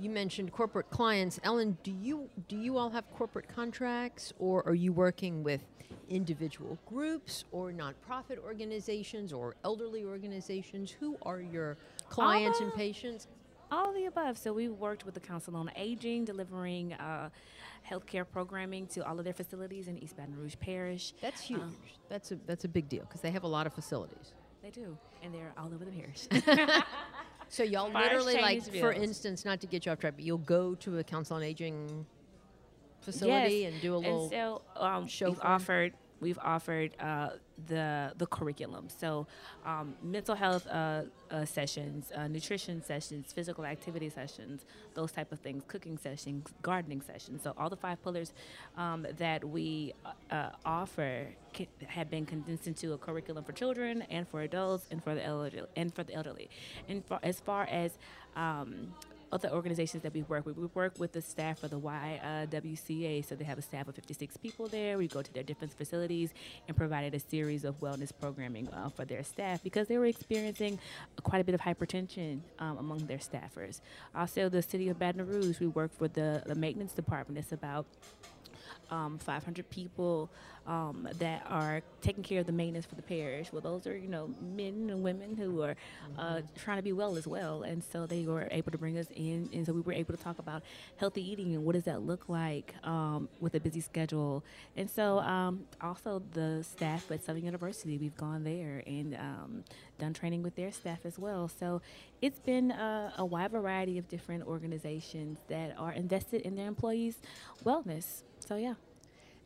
you 0.00 0.10
mentioned 0.10 0.52
corporate 0.52 0.88
clients. 0.90 1.38
Ellen, 1.44 1.76
do 1.82 1.92
you 1.92 2.28
do 2.48 2.56
you 2.56 2.76
all 2.78 2.90
have 2.90 3.04
corporate 3.14 3.48
contracts, 3.48 4.32
or 4.38 4.66
are 4.66 4.74
you 4.74 4.92
working 4.92 5.42
with 5.42 5.60
individual 6.08 6.78
groups, 6.86 7.44
or 7.52 7.70
nonprofit 7.72 8.38
organizations, 8.42 9.32
or 9.32 9.54
elderly 9.64 10.04
organizations? 10.04 10.90
Who 10.90 11.16
are 11.22 11.40
your 11.40 11.76
clients 12.08 12.60
and 12.60 12.72
Uh, 12.72 12.76
patients? 12.76 13.28
All 13.70 13.88
of 13.90 13.94
the 13.94 14.06
above. 14.06 14.36
So 14.36 14.52
we 14.52 14.68
worked 14.68 15.04
with 15.04 15.14
the 15.14 15.20
Council 15.20 15.54
on 15.54 15.70
Aging, 15.76 16.24
delivering 16.24 16.94
uh, 16.94 17.30
healthcare 17.88 18.24
programming 18.28 18.86
to 18.88 19.06
all 19.06 19.18
of 19.18 19.24
their 19.24 19.32
facilities 19.34 19.86
in 19.86 19.96
East 19.98 20.16
Baton 20.16 20.34
Rouge 20.36 20.56
Parish. 20.58 21.12
That's 21.20 21.40
huge. 21.40 21.60
Um, 21.60 21.76
that's 22.08 22.32
a 22.32 22.36
that's 22.46 22.64
a 22.64 22.68
big 22.68 22.88
deal 22.88 23.02
because 23.02 23.20
they 23.20 23.30
have 23.30 23.44
a 23.44 23.48
lot 23.48 23.66
of 23.66 23.74
facilities. 23.74 24.32
They 24.62 24.70
do, 24.70 24.96
and 25.22 25.32
they're 25.32 25.52
all 25.56 25.72
over 25.72 25.84
the 25.84 25.92
parish. 25.92 26.26
So 27.50 27.64
y'all 27.64 27.90
literally, 27.90 28.40
like, 28.40 28.62
for 28.76 28.92
instance, 28.92 29.44
not 29.44 29.60
to 29.60 29.66
get 29.66 29.84
you 29.84 29.90
off 29.90 29.98
track, 29.98 30.14
but 30.14 30.24
you'll 30.24 30.38
go 30.38 30.76
to 30.76 30.98
a 30.98 31.04
council 31.04 31.36
on 31.36 31.42
aging 31.42 32.06
facility 33.00 33.54
yes. 33.56 33.72
and 33.72 33.82
do 33.82 33.96
a 33.96 33.98
little. 33.98 34.22
And 34.22 34.30
so 34.30 34.62
um, 34.76 35.08
show 35.08 35.30
we've 35.30 35.40
offered 35.42 35.92
we've 36.20 36.38
offered 36.42 36.94
uh, 37.00 37.30
the 37.66 38.12
the 38.16 38.26
curriculum. 38.26 38.88
So 38.88 39.26
um, 39.64 39.94
mental 40.02 40.34
health 40.34 40.66
uh, 40.66 41.02
uh, 41.30 41.44
sessions, 41.44 42.12
uh, 42.14 42.28
nutrition 42.28 42.82
sessions, 42.82 43.32
physical 43.32 43.64
activity 43.64 44.08
sessions, 44.08 44.64
those 44.94 45.12
type 45.12 45.32
of 45.32 45.40
things, 45.40 45.62
cooking 45.66 45.98
sessions, 45.98 46.46
gardening 46.62 47.00
sessions. 47.00 47.42
So 47.42 47.54
all 47.58 47.70
the 47.70 47.76
five 47.76 48.02
pillars 48.02 48.32
um, 48.76 49.06
that 49.18 49.44
we 49.44 49.94
uh, 50.30 50.50
offer 50.64 51.28
ca- 51.54 51.68
have 51.86 52.10
been 52.10 52.26
condensed 52.26 52.66
into 52.66 52.92
a 52.92 52.98
curriculum 52.98 53.44
for 53.44 53.52
children 53.52 54.02
and 54.10 54.26
for 54.28 54.42
adults 54.42 54.86
and 54.90 55.02
for 55.02 55.14
the 55.14 55.24
elderly 55.24 55.62
and 55.76 55.94
for 55.94 56.04
the 56.04 56.14
elderly. 56.14 56.48
And 56.88 57.04
for, 57.04 57.18
as 57.22 57.40
far 57.40 57.64
as 57.64 57.98
um, 58.36 58.94
other 59.32 59.50
organizations 59.50 60.02
that 60.02 60.12
we 60.12 60.22
work 60.22 60.46
with. 60.46 60.56
We 60.56 60.66
work 60.74 60.98
with 60.98 61.12
the 61.12 61.22
staff 61.22 61.62
of 61.62 61.70
the 61.70 61.78
YWCA, 61.78 63.24
so 63.24 63.34
they 63.34 63.44
have 63.44 63.58
a 63.58 63.62
staff 63.62 63.88
of 63.88 63.94
56 63.94 64.36
people 64.38 64.68
there. 64.68 64.98
We 64.98 65.08
go 65.08 65.22
to 65.22 65.32
their 65.32 65.42
different 65.42 65.72
facilities 65.72 66.32
and 66.68 66.76
provided 66.76 67.14
a 67.14 67.20
series 67.20 67.64
of 67.64 67.78
wellness 67.80 68.12
programming 68.18 68.68
uh, 68.68 68.88
for 68.88 69.04
their 69.04 69.22
staff 69.22 69.62
because 69.62 69.88
they 69.88 69.98
were 69.98 70.06
experiencing 70.06 70.78
quite 71.22 71.40
a 71.40 71.44
bit 71.44 71.54
of 71.54 71.60
hypertension 71.60 72.40
um, 72.58 72.78
among 72.78 73.06
their 73.06 73.18
staffers. 73.18 73.80
Also, 74.14 74.48
the 74.48 74.62
city 74.62 74.88
of 74.88 74.98
Baton 74.98 75.26
Rouge, 75.26 75.60
we 75.60 75.66
work 75.66 75.92
for 75.96 76.08
the, 76.08 76.42
the 76.46 76.54
maintenance 76.54 76.92
department. 76.92 77.38
It's 77.38 77.52
about 77.52 77.86
um, 78.90 79.18
500 79.18 79.68
people 79.70 80.30
um, 80.66 81.08
that 81.18 81.44
are 81.48 81.82
taking 82.00 82.22
care 82.22 82.40
of 82.40 82.46
the 82.46 82.52
maintenance 82.52 82.86
for 82.86 82.94
the 82.94 83.02
parish. 83.02 83.52
Well, 83.52 83.60
those 83.60 83.86
are 83.86 83.96
you 83.96 84.08
know 84.08 84.30
men 84.40 84.88
and 84.90 85.02
women 85.02 85.36
who 85.36 85.62
are 85.62 85.74
uh, 86.18 86.42
trying 86.56 86.76
to 86.76 86.82
be 86.82 86.92
well 86.92 87.16
as 87.16 87.26
well, 87.26 87.62
and 87.62 87.82
so 87.82 88.06
they 88.06 88.24
were 88.24 88.48
able 88.50 88.70
to 88.70 88.78
bring 88.78 88.98
us 88.98 89.06
in, 89.14 89.48
and 89.52 89.66
so 89.66 89.72
we 89.72 89.80
were 89.80 89.92
able 89.92 90.16
to 90.16 90.22
talk 90.22 90.38
about 90.38 90.62
healthy 90.96 91.28
eating 91.28 91.54
and 91.54 91.64
what 91.64 91.72
does 91.72 91.84
that 91.84 92.02
look 92.02 92.28
like 92.28 92.74
um, 92.84 93.28
with 93.40 93.54
a 93.54 93.60
busy 93.60 93.80
schedule. 93.80 94.44
And 94.76 94.88
so 94.88 95.18
um, 95.20 95.64
also 95.80 96.22
the 96.32 96.62
staff 96.62 97.10
at 97.10 97.24
Southern 97.24 97.44
University, 97.44 97.98
we've 97.98 98.16
gone 98.16 98.44
there 98.44 98.82
and 98.86 99.14
um, 99.14 99.64
done 99.98 100.12
training 100.12 100.42
with 100.42 100.56
their 100.56 100.72
staff 100.72 101.00
as 101.04 101.18
well. 101.18 101.48
So 101.48 101.82
it's 102.22 102.38
been 102.38 102.70
uh, 102.72 103.12
a 103.16 103.24
wide 103.24 103.50
variety 103.50 103.98
of 103.98 104.08
different 104.08 104.46
organizations 104.46 105.38
that 105.48 105.74
are 105.78 105.92
invested 105.92 106.42
in 106.42 106.54
their 106.54 106.66
employees' 106.66 107.18
wellness. 107.64 108.22
So 108.40 108.56
yeah. 108.56 108.74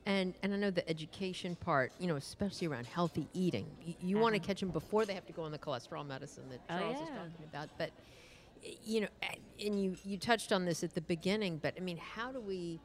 And 0.07 0.35
and 0.43 0.55
I 0.55 0.57
know 0.57 0.71
the 0.71 0.89
education 0.89 1.57
part, 1.57 1.93
you 1.99 2.07
know, 2.07 2.17
especially 2.17 2.67
around 2.67 2.87
healthy 2.87 3.29
eating. 3.35 3.77
You, 3.81 3.95
you 4.01 4.19
want 4.19 4.35
to 4.35 4.39
Uh-huh. 4.39 4.47
catch 4.47 4.61
them 4.61 4.71
before 4.71 5.07
they 5.07 5.15
have 5.15 5.27
to 5.27 5.33
go 5.33 5.43
on 5.43 5.53
the 5.53 5.59
cholesterol 5.59 6.07
medicine 6.07 6.49
that 6.51 6.63
Oh, 6.71 6.79
Charles 6.79 7.01
is 7.01 7.09
yeah. 7.09 7.15
talking 7.15 7.45
about. 7.45 7.71
But 7.79 7.93
you 8.83 9.03
know, 9.03 9.09
and 9.65 9.81
you 9.83 9.97
you 10.03 10.19
touched 10.19 10.53
on 10.53 10.65
this 10.65 10.83
at 10.85 10.95
the 10.95 11.01
beginning. 11.01 11.59
But 11.59 11.75
I 11.77 11.81
mean, 11.81 11.99
how 11.99 12.33
do 12.33 12.41
we? 12.41 12.81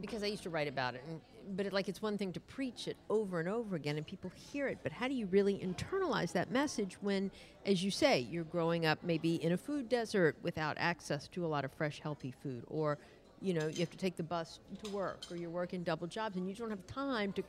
Because 0.00 0.22
I 0.22 0.26
used 0.26 0.44
to 0.44 0.50
write 0.50 0.68
about 0.68 0.94
it, 0.94 1.02
and, 1.08 1.20
but 1.56 1.66
it, 1.66 1.72
like 1.72 1.88
it's 1.88 2.00
one 2.02 2.18
thing 2.18 2.32
to 2.32 2.40
preach 2.40 2.86
it 2.88 2.98
over 3.10 3.40
and 3.40 3.48
over 3.48 3.76
again, 3.76 3.96
and 3.96 4.06
people 4.06 4.30
hear 4.30 4.68
it. 4.68 4.80
But 4.82 4.92
how 4.92 5.08
do 5.08 5.14
you 5.14 5.26
really 5.26 5.58
internalize 5.58 6.32
that 6.32 6.50
message 6.50 7.02
when, 7.02 7.30
as 7.64 7.82
you 7.82 7.90
say, 7.90 8.20
you're 8.20 8.44
growing 8.44 8.86
up 8.86 9.00
maybe 9.02 9.36
in 9.42 9.52
a 9.52 9.56
food 9.56 9.88
desert 9.88 10.36
without 10.42 10.76
access 10.78 11.28
to 11.28 11.44
a 11.44 11.48
lot 11.48 11.64
of 11.64 11.72
fresh, 11.72 12.00
healthy 12.00 12.30
food, 12.30 12.64
or 12.68 12.98
you 13.40 13.54
know, 13.54 13.66
you 13.66 13.80
have 13.80 13.90
to 13.90 13.96
take 13.96 14.16
the 14.16 14.22
bus 14.22 14.60
to 14.82 14.90
work, 14.90 15.20
or 15.30 15.36
you're 15.36 15.50
working 15.50 15.82
double 15.82 16.06
jobs, 16.06 16.36
and 16.36 16.48
you 16.48 16.54
don't 16.54 16.70
have 16.70 16.86
time 16.86 17.32
to 17.32 17.42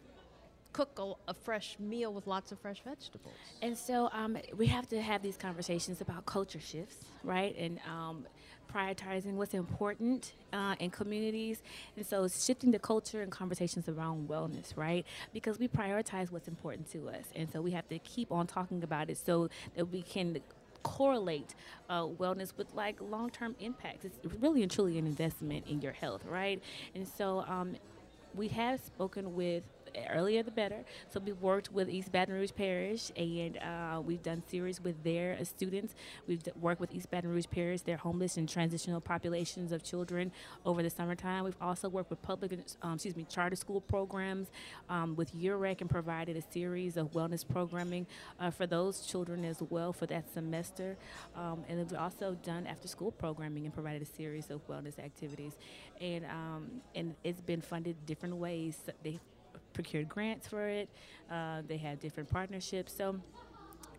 cook 0.71 0.99
a, 0.99 1.31
a 1.31 1.33
fresh 1.33 1.77
meal 1.79 2.13
with 2.13 2.27
lots 2.27 2.51
of 2.51 2.59
fresh 2.59 2.81
vegetables. 2.83 3.33
And 3.61 3.77
so 3.77 4.09
um, 4.13 4.37
we 4.55 4.67
have 4.67 4.87
to 4.89 5.01
have 5.01 5.21
these 5.21 5.37
conversations 5.37 6.01
about 6.01 6.25
culture 6.25 6.59
shifts, 6.59 7.05
right? 7.23 7.55
And 7.57 7.79
um, 7.87 8.25
prioritizing 8.73 9.33
what's 9.33 9.53
important 9.53 10.33
uh, 10.53 10.75
in 10.79 10.91
communities. 10.91 11.63
And 11.97 12.05
so 12.05 12.27
shifting 12.27 12.71
the 12.71 12.79
culture 12.79 13.21
and 13.21 13.31
conversations 13.31 13.89
around 13.89 14.29
wellness, 14.29 14.77
right? 14.77 15.05
Because 15.33 15.57
we 15.57 15.67
prioritize 15.67 16.31
what's 16.31 16.47
important 16.47 16.91
to 16.91 17.09
us. 17.09 17.25
And 17.35 17.51
so 17.51 17.61
we 17.61 17.71
have 17.71 17.87
to 17.89 17.99
keep 17.99 18.31
on 18.31 18.45
talking 18.45 18.83
about 18.83 19.09
it 19.09 19.17
so 19.17 19.49
that 19.75 19.85
we 19.85 20.03
can 20.03 20.39
correlate 20.83 21.55
uh, 21.89 22.03
wellness 22.05 22.55
with 22.57 22.73
like 22.73 22.97
long-term 23.01 23.55
impacts. 23.59 24.05
It's 24.05 24.19
really 24.39 24.61
and 24.61 24.71
truly 24.71 24.97
an 24.97 25.05
investment 25.05 25.67
in 25.67 25.81
your 25.81 25.93
health, 25.93 26.23
right? 26.25 26.61
And 26.95 27.07
so 27.07 27.45
um, 27.47 27.75
we 28.35 28.47
have 28.49 28.79
spoken 28.79 29.35
with 29.35 29.63
earlier 30.09 30.43
the 30.43 30.51
better. 30.51 30.83
So 31.09 31.19
we've 31.19 31.41
worked 31.41 31.71
with 31.71 31.89
East 31.89 32.11
Baton 32.11 32.35
Rouge 32.35 32.51
Parish, 32.55 33.11
and 33.15 33.57
uh, 33.57 34.01
we've 34.01 34.23
done 34.23 34.43
series 34.47 34.81
with 34.81 35.03
their 35.03 35.37
uh, 35.39 35.43
students. 35.43 35.95
We've 36.27 36.41
worked 36.59 36.81
with 36.81 36.93
East 36.93 37.09
Baton 37.11 37.29
Rouge 37.29 37.45
Parish, 37.49 37.81
their 37.81 37.97
homeless 37.97 38.37
and 38.37 38.47
transitional 38.47 39.01
populations 39.01 39.71
of 39.71 39.83
children 39.83 40.31
over 40.65 40.83
the 40.83 40.89
summertime. 40.89 41.43
We've 41.43 41.61
also 41.61 41.89
worked 41.89 42.09
with 42.09 42.21
public, 42.21 42.57
um, 42.81 42.93
excuse 42.93 43.15
me, 43.15 43.25
charter 43.29 43.55
school 43.55 43.81
programs 43.81 44.47
um, 44.89 45.15
with 45.15 45.35
UREC 45.35 45.81
and 45.81 45.89
provided 45.89 46.37
a 46.37 46.41
series 46.51 46.97
of 46.97 47.11
wellness 47.11 47.47
programming 47.47 48.07
uh, 48.39 48.51
for 48.51 48.67
those 48.67 49.05
children 49.05 49.45
as 49.45 49.61
well 49.69 49.93
for 49.93 50.05
that 50.07 50.31
semester. 50.33 50.97
Um, 51.35 51.63
and 51.67 51.79
we've 51.79 51.97
also 51.97 52.35
done 52.43 52.67
after 52.67 52.87
school 52.87 53.11
programming 53.11 53.65
and 53.65 53.73
provided 53.73 54.01
a 54.01 54.05
series 54.05 54.49
of 54.49 54.65
wellness 54.67 54.99
activities. 54.99 55.53
And, 56.01 56.25
um, 56.25 56.81
and 56.95 57.15
it's 57.23 57.41
been 57.41 57.61
funded 57.61 58.05
different 58.05 58.35
ways. 58.35 58.77
They 59.03 59.19
procured 59.73 60.09
grants 60.09 60.47
for 60.47 60.67
it. 60.67 60.89
Uh, 61.29 61.61
they 61.67 61.77
have 61.77 61.99
different 61.99 62.29
partnerships. 62.29 62.93
So 62.95 63.19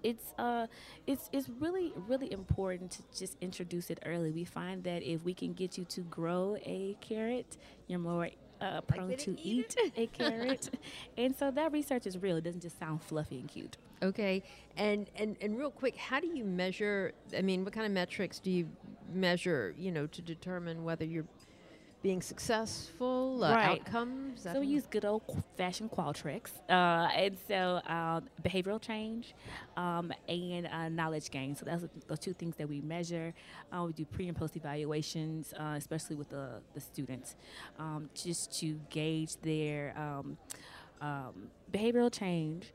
it's 0.03 0.33
uh 0.39 0.67
it's 1.07 1.29
it's 1.33 1.49
really 1.59 1.93
really 2.09 2.33
important 2.33 2.91
to 2.91 3.03
just 3.17 3.37
introduce 3.41 3.91
it 3.91 3.99
early. 4.07 4.31
We 4.31 4.45
find 4.45 4.83
that 4.85 5.03
if 5.03 5.25
we 5.25 5.35
can 5.35 5.53
get 5.53 5.77
you 5.77 5.85
to 5.87 6.01
grow 6.03 6.57
a 6.65 6.97
carrot, 7.01 7.57
you're 7.87 7.99
more 7.99 8.31
uh, 8.61 8.81
prone 8.83 9.09
Likely 9.09 9.17
to 9.17 9.35
to 9.37 9.41
eat 9.43 9.77
eat 9.79 9.93
a 9.97 10.07
carrot. 10.19 10.71
and 11.17 11.35
so 11.37 11.51
that 11.51 11.73
research 11.73 12.07
is 12.07 12.19
real. 12.19 12.37
It 12.37 12.45
doesn't 12.45 12.61
just 12.63 12.79
sound 12.79 13.03
fluffy 13.03 13.41
and 13.41 13.49
cute. 13.49 13.77
Okay, 14.03 14.43
and 14.77 15.11
and 15.17 15.37
and 15.41 15.59
real 15.59 15.71
quick, 15.71 15.97
how 15.97 16.21
do 16.21 16.27
you 16.27 16.45
measure? 16.45 17.13
I 17.37 17.43
mean, 17.43 17.65
what 17.65 17.73
kind 17.75 17.85
of 17.87 17.93
metrics 17.93 18.39
do 18.39 18.51
you 18.51 18.69
measure? 19.13 19.75
You 19.79 19.93
know, 19.93 20.07
to 20.07 20.23
determine 20.23 20.85
whether 20.85 21.05
you're 21.05 21.27
being 22.03 22.23
successful, 22.23 23.45
uh, 23.45 23.55
Right. 23.55 23.81
outcomes. 23.81 24.43
So 24.43 24.61
we 24.61 24.67
use 24.67 24.87
good 24.87 25.05
old 25.05 25.23
fashioned 25.57 25.91
Qualtrics, 25.91 26.53
uh, 26.69 26.73
and 27.15 27.37
so 27.47 27.81
um, 27.87 28.29
behavioral 28.43 28.81
change 28.81 29.35
um, 29.77 30.13
and 30.29 30.67
uh, 30.67 30.89
knowledge 30.89 31.31
gain. 31.31 31.55
So 31.55 31.65
that's 31.67 31.85
those 32.07 32.19
two 32.19 32.33
things 32.33 32.57
that 32.57 32.69
we 32.69 32.81
measure. 32.81 33.35
Uh, 33.71 33.85
we 33.87 33.93
do 33.93 34.05
pre 34.07 34.29
and 34.29 34.37
post 34.37 34.57
evaluations, 34.57 35.53
uh, 35.59 35.75
especially 35.77 36.17
with 36.17 36.31
the 36.31 36.61
the 36.75 36.81
students, 36.81 37.37
um, 37.79 38.09
just 38.15 38.59
to 38.61 38.81
gauge 38.91 39.37
their 39.43 39.95
um, 39.99 40.39
um, 41.01 41.51
behavioral 41.71 42.11
change. 42.13 42.73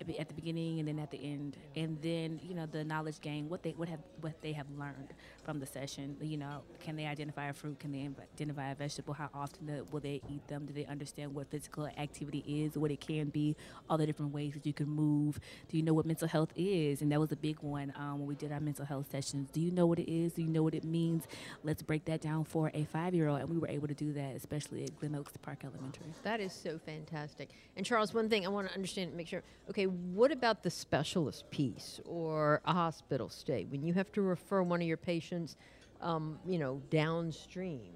At 0.00 0.06
the- 0.06 0.34
beginning 0.34 0.78
and 0.78 0.88
then 0.88 0.98
at 0.98 1.10
the 1.10 1.22
end, 1.22 1.56
and 1.76 2.00
then 2.00 2.40
you 2.42 2.54
know 2.54 2.64
the 2.64 2.82
knowledge 2.84 3.20
gain, 3.20 3.50
what 3.50 3.62
they 3.62 3.72
what 3.72 3.88
have 3.88 4.00
what 4.22 4.40
they 4.40 4.52
have 4.52 4.66
learned 4.78 5.12
from 5.44 5.60
the 5.60 5.66
session. 5.66 6.16
You 6.22 6.38
know, 6.38 6.62
can 6.80 6.96
they 6.96 7.06
identify 7.06 7.48
a 7.48 7.52
fruit? 7.52 7.78
Can 7.78 7.92
they 7.92 8.08
identify 8.34 8.70
a 8.70 8.74
vegetable? 8.74 9.12
How 9.12 9.28
often 9.34 9.84
will 9.92 10.00
they 10.00 10.22
eat 10.30 10.46
them? 10.48 10.64
Do 10.64 10.72
they 10.72 10.86
understand 10.86 11.34
what 11.34 11.50
physical 11.50 11.86
activity 11.86 12.42
is, 12.46 12.78
what 12.78 12.90
it 12.90 13.00
can 13.00 13.28
be, 13.28 13.56
all 13.88 13.98
the 13.98 14.06
different 14.06 14.32
ways 14.32 14.54
that 14.54 14.64
you 14.64 14.72
can 14.72 14.88
move? 14.88 15.38
Do 15.68 15.76
you 15.76 15.82
know 15.82 15.92
what 15.92 16.06
mental 16.06 16.28
health 16.28 16.52
is? 16.56 17.02
And 17.02 17.12
that 17.12 17.20
was 17.20 17.32
a 17.32 17.36
big 17.36 17.58
one 17.60 17.92
um, 17.96 18.20
when 18.20 18.28
we 18.28 18.34
did 18.36 18.52
our 18.52 18.60
mental 18.60 18.86
health 18.86 19.10
sessions. 19.10 19.50
Do 19.52 19.60
you 19.60 19.70
know 19.70 19.86
what 19.86 19.98
it 19.98 20.10
is? 20.10 20.32
Do 20.32 20.42
you 20.42 20.48
know 20.48 20.62
what 20.62 20.74
it 20.74 20.84
means? 20.84 21.24
Let's 21.62 21.82
break 21.82 22.06
that 22.06 22.22
down 22.22 22.44
for 22.44 22.70
a 22.72 22.84
five-year-old, 22.84 23.40
and 23.40 23.50
we 23.50 23.58
were 23.58 23.68
able 23.68 23.88
to 23.88 23.94
do 23.94 24.12
that, 24.14 24.34
especially 24.36 24.84
at 24.84 24.98
Glen 24.98 25.14
Oaks 25.14 25.36
Park 25.42 25.64
Elementary. 25.64 26.06
That 26.22 26.40
is 26.40 26.52
so 26.54 26.78
fantastic. 26.78 27.50
And 27.76 27.84
Charles, 27.84 28.14
one 28.14 28.28
thing 28.28 28.46
I 28.46 28.48
want 28.48 28.68
to 28.68 28.74
understand, 28.74 29.14
make 29.14 29.28
sure. 29.28 29.42
Okay, 29.68 29.86
what 29.90 30.32
about 30.32 30.62
the 30.62 30.70
specialist 30.70 31.50
piece 31.50 32.00
or 32.04 32.60
a 32.64 32.72
hospital 32.72 33.28
stay 33.28 33.66
when 33.68 33.84
you 33.84 33.94
have 33.94 34.10
to 34.12 34.22
refer 34.22 34.62
one 34.62 34.80
of 34.80 34.86
your 34.86 34.96
patients, 34.96 35.56
um, 36.00 36.38
you 36.46 36.58
know, 36.58 36.80
downstream? 36.90 37.92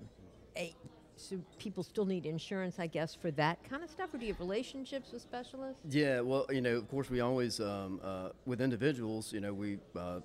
Eh, 0.56 0.70
so 1.16 1.36
people 1.58 1.82
still 1.82 2.04
need 2.04 2.26
insurance, 2.26 2.78
I 2.78 2.86
guess, 2.86 3.14
for 3.14 3.30
that 3.32 3.62
kind 3.68 3.82
of 3.82 3.90
stuff. 3.90 4.12
Or 4.12 4.18
do 4.18 4.26
you 4.26 4.32
have 4.32 4.40
relationships 4.40 5.12
with 5.12 5.22
specialists? 5.22 5.80
Yeah, 5.88 6.20
well, 6.20 6.46
you 6.50 6.60
know, 6.60 6.76
of 6.76 6.88
course, 6.88 7.10
we 7.10 7.20
always, 7.20 7.60
um, 7.60 8.00
uh, 8.02 8.30
with 8.46 8.60
individuals, 8.60 9.32
you 9.32 9.40
know, 9.40 9.54
we 9.54 9.78
uh, 9.96 10.20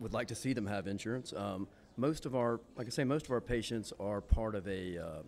would 0.00 0.12
like 0.12 0.28
to 0.28 0.34
see 0.34 0.52
them 0.52 0.66
have 0.66 0.86
insurance. 0.86 1.32
Um, 1.32 1.68
most 1.96 2.26
of 2.26 2.34
our, 2.34 2.60
like 2.76 2.86
I 2.86 2.90
say, 2.90 3.04
most 3.04 3.26
of 3.26 3.32
our 3.32 3.40
patients 3.40 3.92
are 3.98 4.20
part 4.20 4.54
of 4.54 4.66
a, 4.68 4.98
uh, 4.98 5.22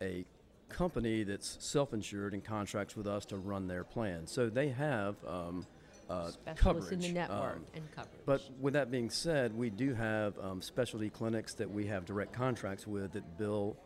a 0.00 0.24
company 0.68 1.22
that's 1.22 1.56
self-insured 1.60 2.34
and 2.34 2.44
contracts 2.44 2.96
with 2.96 3.06
us 3.06 3.24
to 3.26 3.36
run 3.36 3.66
their 3.66 3.84
plan. 3.84 4.26
So 4.26 4.48
they 4.48 4.68
have 4.70 5.16
um, 5.26 5.66
uh, 6.08 6.30
coverage. 6.56 6.92
in 6.92 7.00
the 7.00 7.12
network 7.12 7.56
um, 7.56 7.64
and 7.74 7.90
coverage. 7.94 8.20
but 8.26 8.42
with 8.60 8.74
that 8.74 8.90
being 8.90 9.10
said, 9.10 9.56
we 9.56 9.70
do 9.70 9.94
have 9.94 10.38
um, 10.38 10.60
specialty 10.60 11.10
clinics 11.10 11.54
that 11.54 11.70
we 11.70 11.86
have 11.86 12.04
direct 12.04 12.32
contracts 12.32 12.86
with 12.86 13.12
that 13.12 13.38
bill 13.38 13.76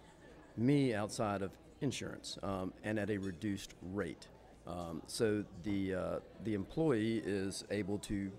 me 0.56 0.94
outside 0.94 1.42
of 1.42 1.52
insurance 1.80 2.38
um, 2.42 2.72
and 2.84 2.98
at 2.98 3.10
a 3.10 3.18
reduced 3.18 3.74
rate. 3.92 4.28
Um, 4.66 5.02
so 5.06 5.44
the 5.62 5.94
uh, 5.94 6.18
the 6.44 6.54
employee 6.54 7.22
is 7.24 7.64
able 7.70 7.98
to 8.00 8.30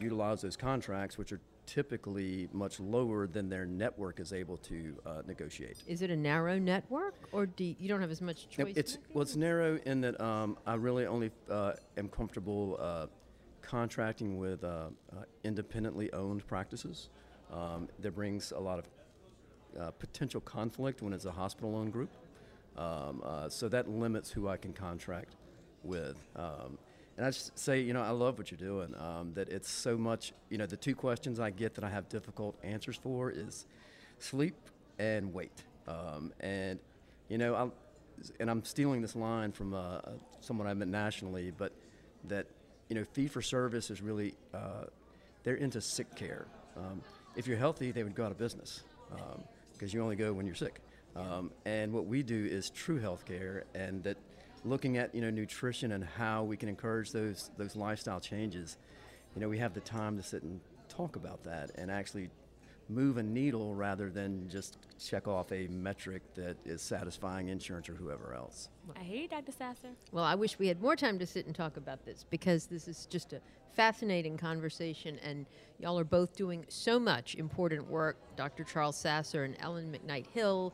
utilize 0.00 0.42
those 0.42 0.56
contracts, 0.56 1.18
which 1.18 1.32
are 1.32 1.40
typically 1.66 2.48
much 2.52 2.80
lower 2.80 3.26
than 3.26 3.48
their 3.48 3.66
network 3.66 4.20
is 4.20 4.32
able 4.32 4.56
to 4.56 4.96
uh, 5.04 5.22
negotiate. 5.26 5.82
Is 5.86 6.02
it 6.02 6.10
a 6.10 6.16
narrow 6.16 6.58
network, 6.58 7.14
or 7.32 7.46
do 7.46 7.64
you, 7.64 7.76
you 7.78 7.88
don't 7.88 8.00
have 8.00 8.10
as 8.10 8.22
much 8.22 8.48
choice? 8.48 8.74
It's 8.76 8.98
well, 9.12 9.22
it's 9.22 9.36
narrow 9.36 9.78
in 9.84 10.00
that 10.02 10.20
um, 10.20 10.56
I 10.66 10.74
really 10.74 11.06
only 11.06 11.30
uh, 11.50 11.72
am 11.96 12.08
comfortable 12.08 12.78
uh, 12.80 13.06
contracting 13.62 14.38
with 14.38 14.62
uh, 14.64 14.68
uh, 15.12 15.22
independently 15.44 16.12
owned 16.12 16.46
practices. 16.46 17.08
Um, 17.52 17.88
that 18.00 18.14
brings 18.14 18.52
a 18.52 18.58
lot 18.58 18.78
of 18.80 18.86
uh, 19.80 19.90
potential 19.92 20.40
conflict 20.40 21.02
when 21.02 21.12
it's 21.12 21.26
a 21.26 21.30
hospital-owned 21.30 21.92
group. 21.92 22.10
Um, 22.76 23.22
uh, 23.24 23.48
so 23.48 23.68
that 23.68 23.88
limits 23.88 24.30
who 24.30 24.48
I 24.48 24.56
can 24.56 24.72
contract 24.72 25.36
with. 25.82 26.16
Um, 26.34 26.78
and 27.16 27.26
I 27.26 27.30
just 27.30 27.58
say, 27.58 27.80
you 27.80 27.92
know, 27.92 28.02
I 28.02 28.10
love 28.10 28.36
what 28.38 28.50
you're 28.50 28.58
doing. 28.58 28.94
Um, 28.98 29.32
that 29.34 29.48
it's 29.48 29.70
so 29.70 29.96
much, 29.96 30.32
you 30.50 30.58
know, 30.58 30.66
the 30.66 30.76
two 30.76 30.94
questions 30.94 31.40
I 31.40 31.50
get 31.50 31.74
that 31.74 31.84
I 31.84 31.88
have 31.88 32.08
difficult 32.08 32.56
answers 32.62 32.96
for 32.96 33.30
is 33.30 33.66
sleep 34.18 34.56
and 34.98 35.32
weight. 35.32 35.64
Um, 35.88 36.32
and, 36.40 36.78
you 37.28 37.38
know, 37.38 37.54
I'm, 37.54 37.72
and 38.38 38.50
I'm 38.50 38.64
stealing 38.64 39.00
this 39.00 39.16
line 39.16 39.52
from 39.52 39.72
uh, 39.72 40.00
someone 40.40 40.66
I 40.66 40.74
met 40.74 40.88
nationally, 40.88 41.52
but 41.56 41.72
that, 42.24 42.46
you 42.88 42.96
know, 42.96 43.04
fee 43.04 43.28
for 43.28 43.40
service 43.40 43.90
is 43.90 44.02
really, 44.02 44.34
uh, 44.52 44.84
they're 45.42 45.54
into 45.54 45.80
sick 45.80 46.14
care. 46.14 46.46
Um, 46.76 47.00
if 47.34 47.46
you're 47.46 47.58
healthy, 47.58 47.92
they 47.92 48.02
would 48.02 48.14
go 48.14 48.24
out 48.24 48.30
of 48.30 48.38
business 48.38 48.82
because 49.72 49.94
you 49.94 50.02
only 50.02 50.16
go 50.16 50.32
when 50.32 50.46
you're 50.46 50.54
sick. 50.54 50.80
Um, 51.14 51.50
and 51.64 51.92
what 51.92 52.06
we 52.06 52.22
do 52.22 52.44
is 52.44 52.68
true 52.68 52.98
health 52.98 53.24
care, 53.24 53.64
and 53.74 54.02
that 54.04 54.18
looking 54.64 54.96
at 54.96 55.14
you 55.14 55.20
know 55.20 55.30
nutrition 55.30 55.92
and 55.92 56.04
how 56.04 56.44
we 56.44 56.56
can 56.56 56.68
encourage 56.68 57.12
those 57.12 57.50
those 57.56 57.76
lifestyle 57.76 58.20
changes. 58.20 58.76
You 59.34 59.40
know, 59.40 59.48
we 59.48 59.58
have 59.58 59.74
the 59.74 59.80
time 59.80 60.16
to 60.16 60.22
sit 60.22 60.42
and 60.42 60.60
talk 60.88 61.16
about 61.16 61.42
that 61.44 61.70
and 61.76 61.90
actually 61.90 62.30
move 62.88 63.16
a 63.16 63.22
needle 63.22 63.74
rather 63.74 64.10
than 64.10 64.48
just 64.48 64.78
check 65.04 65.26
off 65.26 65.50
a 65.52 65.66
metric 65.68 66.22
that 66.34 66.56
is 66.64 66.80
satisfying 66.80 67.48
insurance 67.48 67.88
or 67.88 67.94
whoever 67.94 68.34
else. 68.34 68.68
I 68.98 69.02
hear 69.02 69.22
you, 69.22 69.28
Dr. 69.28 69.52
Sasser. 69.52 69.88
Well, 70.12 70.24
I 70.24 70.34
wish 70.34 70.58
we 70.58 70.68
had 70.68 70.80
more 70.80 70.96
time 70.96 71.18
to 71.18 71.26
sit 71.26 71.46
and 71.46 71.54
talk 71.54 71.76
about 71.76 72.04
this 72.04 72.24
because 72.30 72.66
this 72.66 72.86
is 72.86 73.06
just 73.06 73.32
a 73.32 73.40
fascinating 73.74 74.38
conversation, 74.38 75.18
and 75.22 75.46
y'all 75.78 75.98
are 75.98 76.04
both 76.04 76.34
doing 76.36 76.64
so 76.68 76.98
much 76.98 77.34
important 77.34 77.86
work. 77.90 78.16
Dr. 78.36 78.64
Charles 78.64 78.96
Sasser 78.96 79.44
and 79.44 79.56
Ellen 79.60 79.94
McKnight 79.94 80.26
Hill 80.28 80.72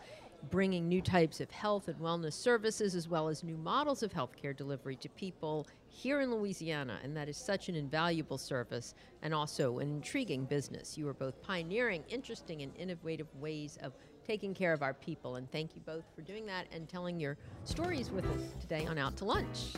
bringing 0.51 0.89
new 0.89 1.01
types 1.01 1.41
of 1.41 1.51
health 1.51 1.89
and 1.89 1.99
wellness 1.99 2.33
services 2.33 2.95
as 2.95 3.09
well 3.09 3.29
as 3.29 3.43
new 3.43 3.57
models 3.57 4.03
of 4.03 4.13
healthcare 4.13 4.57
delivery 4.57 4.97
to 4.97 5.09
people 5.11 5.67
here 5.89 6.21
in 6.21 6.31
Louisiana, 6.31 6.99
and 7.03 7.17
that 7.17 7.29
is 7.29 7.37
such 7.37 7.69
an 7.69 7.75
invaluable 7.75 8.39
service 8.39 8.95
and 9.23 9.33
also 9.35 9.79
an 9.79 9.89
intriguing 9.89 10.45
business. 10.45 10.99
You 10.99 11.09
are 11.09 11.15
both 11.15 11.41
pioneering 11.43 12.03
interesting 12.09 12.63
and 12.63 12.73
innovative 12.77 13.29
ways 13.41 13.79
of 13.83 13.93
taking 14.27 14.55
care 14.55 14.73
of 14.73 14.83
our 14.83 14.95
people, 14.95 15.37
and 15.37 15.51
thank 15.51 15.75
you 15.75 15.83
both 15.83 16.05
for 16.15 16.23
doing 16.23 16.47
that 16.47 16.67
and 16.73 16.89
telling 16.89 17.21
your 17.21 17.37
stories 17.65 18.11
with 18.11 18.25
us 18.25 18.43
today 18.61 18.87
on 18.87 18.99
Out 18.99 19.17
to 19.19 19.25
Lunch. 19.25 19.75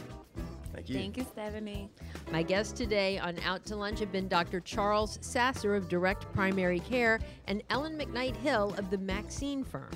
Thank 0.73 0.89
you. 0.89 0.95
Thank 0.97 1.17
you, 1.17 1.25
Stephanie. 1.25 1.89
My 2.33 2.43
guests 2.43 2.73
today 2.73 3.19
on 3.19 3.39
Out 3.41 3.65
to 3.67 3.77
Lunch 3.77 4.01
have 4.01 4.11
been 4.11 4.29
Dr. 4.29 4.61
Charles 4.61 5.19
Sasser 5.21 5.77
of 5.77 5.89
Direct 5.89 6.31
Primary 6.33 6.81
Care 6.81 7.21
and 7.47 7.63
Ellen 7.71 7.97
McKnight 7.97 8.37
Hill 8.37 8.75
of 8.77 8.91
the 8.91 8.99
Maxine 8.99 9.63
Firm. 9.63 9.91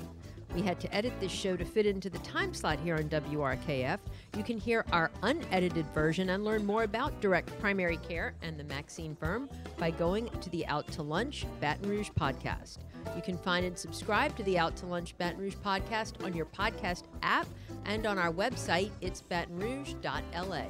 We 0.55 0.61
had 0.61 0.79
to 0.79 0.93
edit 0.93 1.13
this 1.19 1.31
show 1.31 1.55
to 1.55 1.65
fit 1.65 1.85
into 1.85 2.09
the 2.09 2.17
time 2.19 2.53
slot 2.53 2.79
here 2.79 2.95
on 2.95 3.03
WRKF. 3.03 3.99
You 4.37 4.43
can 4.43 4.57
hear 4.57 4.85
our 4.91 5.11
unedited 5.21 5.85
version 5.93 6.29
and 6.29 6.43
learn 6.43 6.65
more 6.65 6.83
about 6.83 7.21
direct 7.21 7.57
primary 7.59 7.97
care 7.97 8.33
and 8.41 8.59
the 8.59 8.63
Maxine 8.63 9.15
firm 9.15 9.49
by 9.77 9.91
going 9.91 10.29
to 10.41 10.49
the 10.49 10.65
Out 10.67 10.87
to 10.93 11.03
Lunch 11.03 11.45
Baton 11.59 11.87
Rouge 11.87 12.09
podcast. 12.19 12.79
You 13.15 13.21
can 13.21 13.37
find 13.37 13.65
and 13.65 13.77
subscribe 13.77 14.35
to 14.37 14.43
the 14.43 14.57
Out 14.57 14.75
to 14.77 14.85
Lunch 14.85 15.17
Baton 15.17 15.39
Rouge 15.39 15.55
podcast 15.55 16.23
on 16.23 16.33
your 16.33 16.45
podcast 16.45 17.03
app 17.21 17.47
and 17.85 18.05
on 18.05 18.17
our 18.17 18.31
website, 18.31 18.91
it's 19.01 19.21
batonrouge.la. 19.21 20.65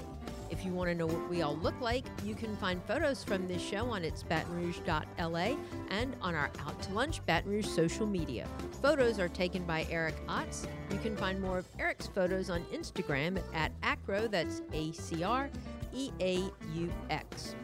If 0.50 0.66
you 0.66 0.74
want 0.74 0.90
to 0.90 0.96
know 0.96 1.06
what 1.06 1.30
we 1.30 1.42
all 1.42 1.58
look 1.58 1.80
like, 1.80 2.06
you 2.24 2.36
can 2.36 2.56
find 2.58 2.84
photos 2.84 3.24
from 3.24 3.48
this 3.48 3.62
show 3.62 3.86
on 3.86 4.04
its 4.04 4.24
batonrouge.la 4.24 5.56
and 5.90 6.16
on 6.22 6.36
our 6.36 6.50
Out 6.66 6.82
to 6.84 6.94
Lunch 6.94 7.26
Baton 7.26 7.52
Rouge 7.52 7.68
social 7.68 8.08
media. 8.08 8.48
Photos 8.82 9.20
are 9.20 9.30
taken 9.30 9.64
by 9.64 9.86
Eric 9.90 10.16
Otts. 10.28 10.68
You 10.92 10.98
can 11.00 11.16
find 11.16 11.40
more 11.42 11.60
of 11.60 11.68
Eric's 11.78 12.08
photos 12.08 12.50
on 12.50 12.64
Instagram 12.74 13.42
at 13.54 13.72
acro, 13.84 14.28
that's 14.28 14.62
A 14.74 14.92
C 14.94 15.24
R 15.24 15.50
E 15.94 16.12
A 16.20 16.44
U 16.74 16.92
X. 17.10 17.56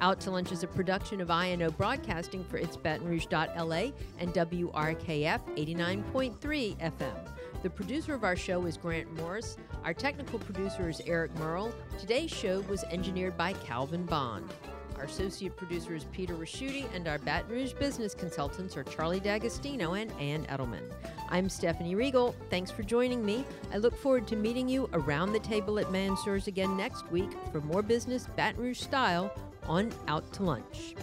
Out 0.00 0.18
to 0.20 0.30
Lunch 0.30 0.50
is 0.50 0.62
a 0.62 0.66
production 0.66 1.20
of 1.20 1.30
INO 1.30 1.70
Broadcasting 1.72 2.42
for 2.44 2.56
its 2.56 2.76
batonrouge.la 2.76 3.92
and 4.18 4.32
WRKF 4.32 5.40
89.3 5.56 6.76
FM. 6.78 7.39
The 7.62 7.68
producer 7.68 8.14
of 8.14 8.24
our 8.24 8.36
show 8.36 8.64
is 8.64 8.78
Grant 8.78 9.14
Morris. 9.18 9.58
Our 9.84 9.92
technical 9.92 10.38
producer 10.38 10.88
is 10.88 11.02
Eric 11.04 11.34
Merle. 11.36 11.74
Today's 11.98 12.30
show 12.30 12.60
was 12.62 12.84
engineered 12.84 13.36
by 13.36 13.52
Calvin 13.52 14.06
Bond. 14.06 14.50
Our 14.96 15.04
associate 15.04 15.58
producer 15.58 15.94
is 15.94 16.04
Peter 16.04 16.34
Ricchiuti, 16.34 16.86
and 16.94 17.06
our 17.06 17.18
Baton 17.18 17.50
Rouge 17.50 17.74
business 17.74 18.14
consultants 18.14 18.78
are 18.78 18.84
Charlie 18.84 19.20
D'Agostino 19.20 19.92
and 19.92 20.10
Ann 20.12 20.46
Edelman. 20.46 20.90
I'm 21.28 21.50
Stephanie 21.50 21.94
Riegel. 21.94 22.34
Thanks 22.48 22.70
for 22.70 22.82
joining 22.82 23.22
me. 23.22 23.44
I 23.74 23.76
look 23.76 23.94
forward 23.94 24.26
to 24.28 24.36
meeting 24.36 24.66
you 24.66 24.88
around 24.94 25.32
the 25.32 25.38
table 25.40 25.78
at 25.78 25.92
Mansur's 25.92 26.46
again 26.46 26.78
next 26.78 27.10
week 27.10 27.30
for 27.52 27.60
more 27.60 27.82
business 27.82 28.26
Baton 28.36 28.62
Rouge 28.62 28.80
style 28.80 29.34
on 29.66 29.92
Out 30.08 30.32
to 30.32 30.44
Lunch. 30.44 30.94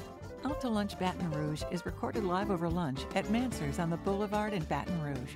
Out 0.43 0.59
to 0.61 0.69
Lunch 0.69 0.97
Baton 0.97 1.29
Rouge 1.31 1.61
is 1.71 1.85
recorded 1.85 2.23
live 2.23 2.49
over 2.49 2.67
lunch 2.67 3.05
at 3.13 3.29
Mansur's 3.29 3.77
on 3.77 3.91
the 3.91 3.97
Boulevard 3.97 4.53
in 4.53 4.63
Baton 4.63 4.99
Rouge. 5.03 5.35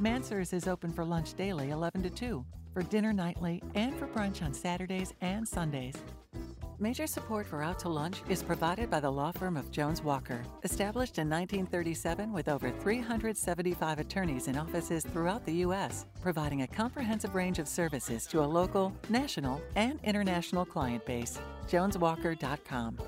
Mansur's 0.00 0.52
is 0.52 0.68
open 0.68 0.92
for 0.92 1.04
lunch 1.04 1.34
daily 1.34 1.70
11 1.70 2.04
to 2.04 2.10
2, 2.10 2.44
for 2.72 2.82
dinner 2.84 3.12
nightly, 3.12 3.60
and 3.74 3.92
for 3.98 4.06
brunch 4.06 4.44
on 4.44 4.54
Saturdays 4.54 5.12
and 5.22 5.46
Sundays. 5.46 5.96
Major 6.78 7.08
support 7.08 7.44
for 7.44 7.64
Out 7.64 7.80
to 7.80 7.88
Lunch 7.88 8.22
is 8.28 8.40
provided 8.40 8.88
by 8.88 9.00
the 9.00 9.10
law 9.10 9.32
firm 9.32 9.56
of 9.56 9.72
Jones 9.72 10.00
Walker, 10.00 10.40
established 10.62 11.18
in 11.18 11.28
1937 11.28 12.32
with 12.32 12.48
over 12.48 12.70
375 12.70 13.98
attorneys 13.98 14.46
in 14.46 14.56
offices 14.56 15.02
throughout 15.02 15.44
the 15.44 15.54
U.S., 15.54 16.06
providing 16.22 16.62
a 16.62 16.68
comprehensive 16.68 17.34
range 17.34 17.58
of 17.58 17.66
services 17.66 18.24
to 18.28 18.44
a 18.44 18.46
local, 18.46 18.92
national, 19.08 19.60
and 19.74 19.98
international 20.04 20.64
client 20.64 21.04
base. 21.04 21.40
JonesWalker.com. 21.68 22.98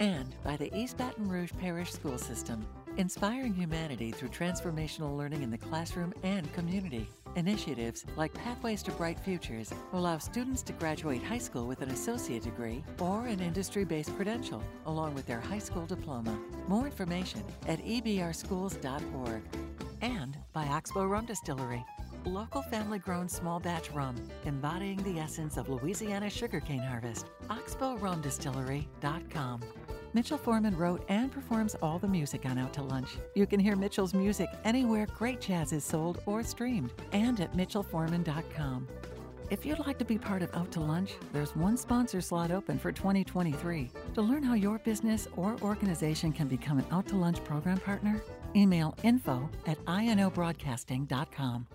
And 0.00 0.34
by 0.42 0.56
the 0.56 0.76
East 0.76 0.96
Baton 0.96 1.28
Rouge 1.28 1.52
Parish 1.60 1.92
School 1.92 2.18
System, 2.18 2.66
inspiring 2.96 3.54
humanity 3.54 4.12
through 4.12 4.28
transformational 4.28 5.16
learning 5.16 5.42
in 5.42 5.50
the 5.50 5.58
classroom 5.58 6.14
and 6.22 6.52
community. 6.52 7.08
Initiatives 7.36 8.04
like 8.16 8.32
Pathways 8.34 8.82
to 8.84 8.92
Bright 8.92 9.18
Futures 9.18 9.72
allow 9.92 10.18
students 10.18 10.62
to 10.62 10.72
graduate 10.72 11.20
high 11.22 11.38
school 11.38 11.66
with 11.66 11.82
an 11.82 11.90
associate 11.90 12.44
degree 12.44 12.84
or 13.00 13.26
an 13.26 13.40
industry 13.40 13.84
based 13.84 14.14
credential, 14.14 14.62
along 14.86 15.14
with 15.14 15.26
their 15.26 15.40
high 15.40 15.58
school 15.58 15.86
diploma. 15.86 16.38
More 16.68 16.86
information 16.86 17.42
at 17.66 17.84
ebrschools.org. 17.84 19.42
And 20.00 20.38
by 20.52 20.66
Oxbow 20.66 21.06
Rum 21.06 21.26
Distillery, 21.26 21.84
local 22.24 22.62
family 22.62 22.98
grown 22.98 23.28
small 23.28 23.60
batch 23.60 23.90
rum, 23.90 24.16
embodying 24.44 25.02
the 25.02 25.18
essence 25.18 25.56
of 25.56 25.68
Louisiana 25.68 26.30
sugarcane 26.30 26.78
harvest. 26.78 27.26
OxbowRumDistillery.com. 27.48 29.60
Mitchell 30.14 30.38
Foreman 30.38 30.76
wrote 30.76 31.04
and 31.08 31.32
performs 31.32 31.74
all 31.82 31.98
the 31.98 32.06
music 32.06 32.46
on 32.46 32.56
Out 32.56 32.72
to 32.74 32.82
Lunch. 32.82 33.16
You 33.34 33.46
can 33.46 33.58
hear 33.58 33.74
Mitchell's 33.74 34.14
music 34.14 34.48
anywhere 34.62 35.06
great 35.06 35.40
jazz 35.40 35.72
is 35.72 35.82
sold 35.82 36.22
or 36.24 36.44
streamed 36.44 36.92
and 37.12 37.40
at 37.40 37.56
mitchellforeman.com. 37.56 38.86
If 39.50 39.66
you'd 39.66 39.80
like 39.80 39.98
to 39.98 40.04
be 40.04 40.16
part 40.16 40.42
of 40.42 40.54
Out 40.54 40.70
to 40.72 40.80
Lunch, 40.80 41.14
there's 41.32 41.56
one 41.56 41.76
sponsor 41.76 42.20
slot 42.20 42.52
open 42.52 42.78
for 42.78 42.92
2023. 42.92 43.90
To 44.14 44.22
learn 44.22 44.44
how 44.44 44.54
your 44.54 44.78
business 44.78 45.26
or 45.36 45.56
organization 45.62 46.32
can 46.32 46.46
become 46.46 46.78
an 46.78 46.86
Out 46.92 47.08
to 47.08 47.16
Lunch 47.16 47.42
program 47.42 47.78
partner, 47.78 48.22
email 48.54 48.96
info 49.02 49.50
at 49.66 49.84
inobroadcasting.com. 49.86 51.66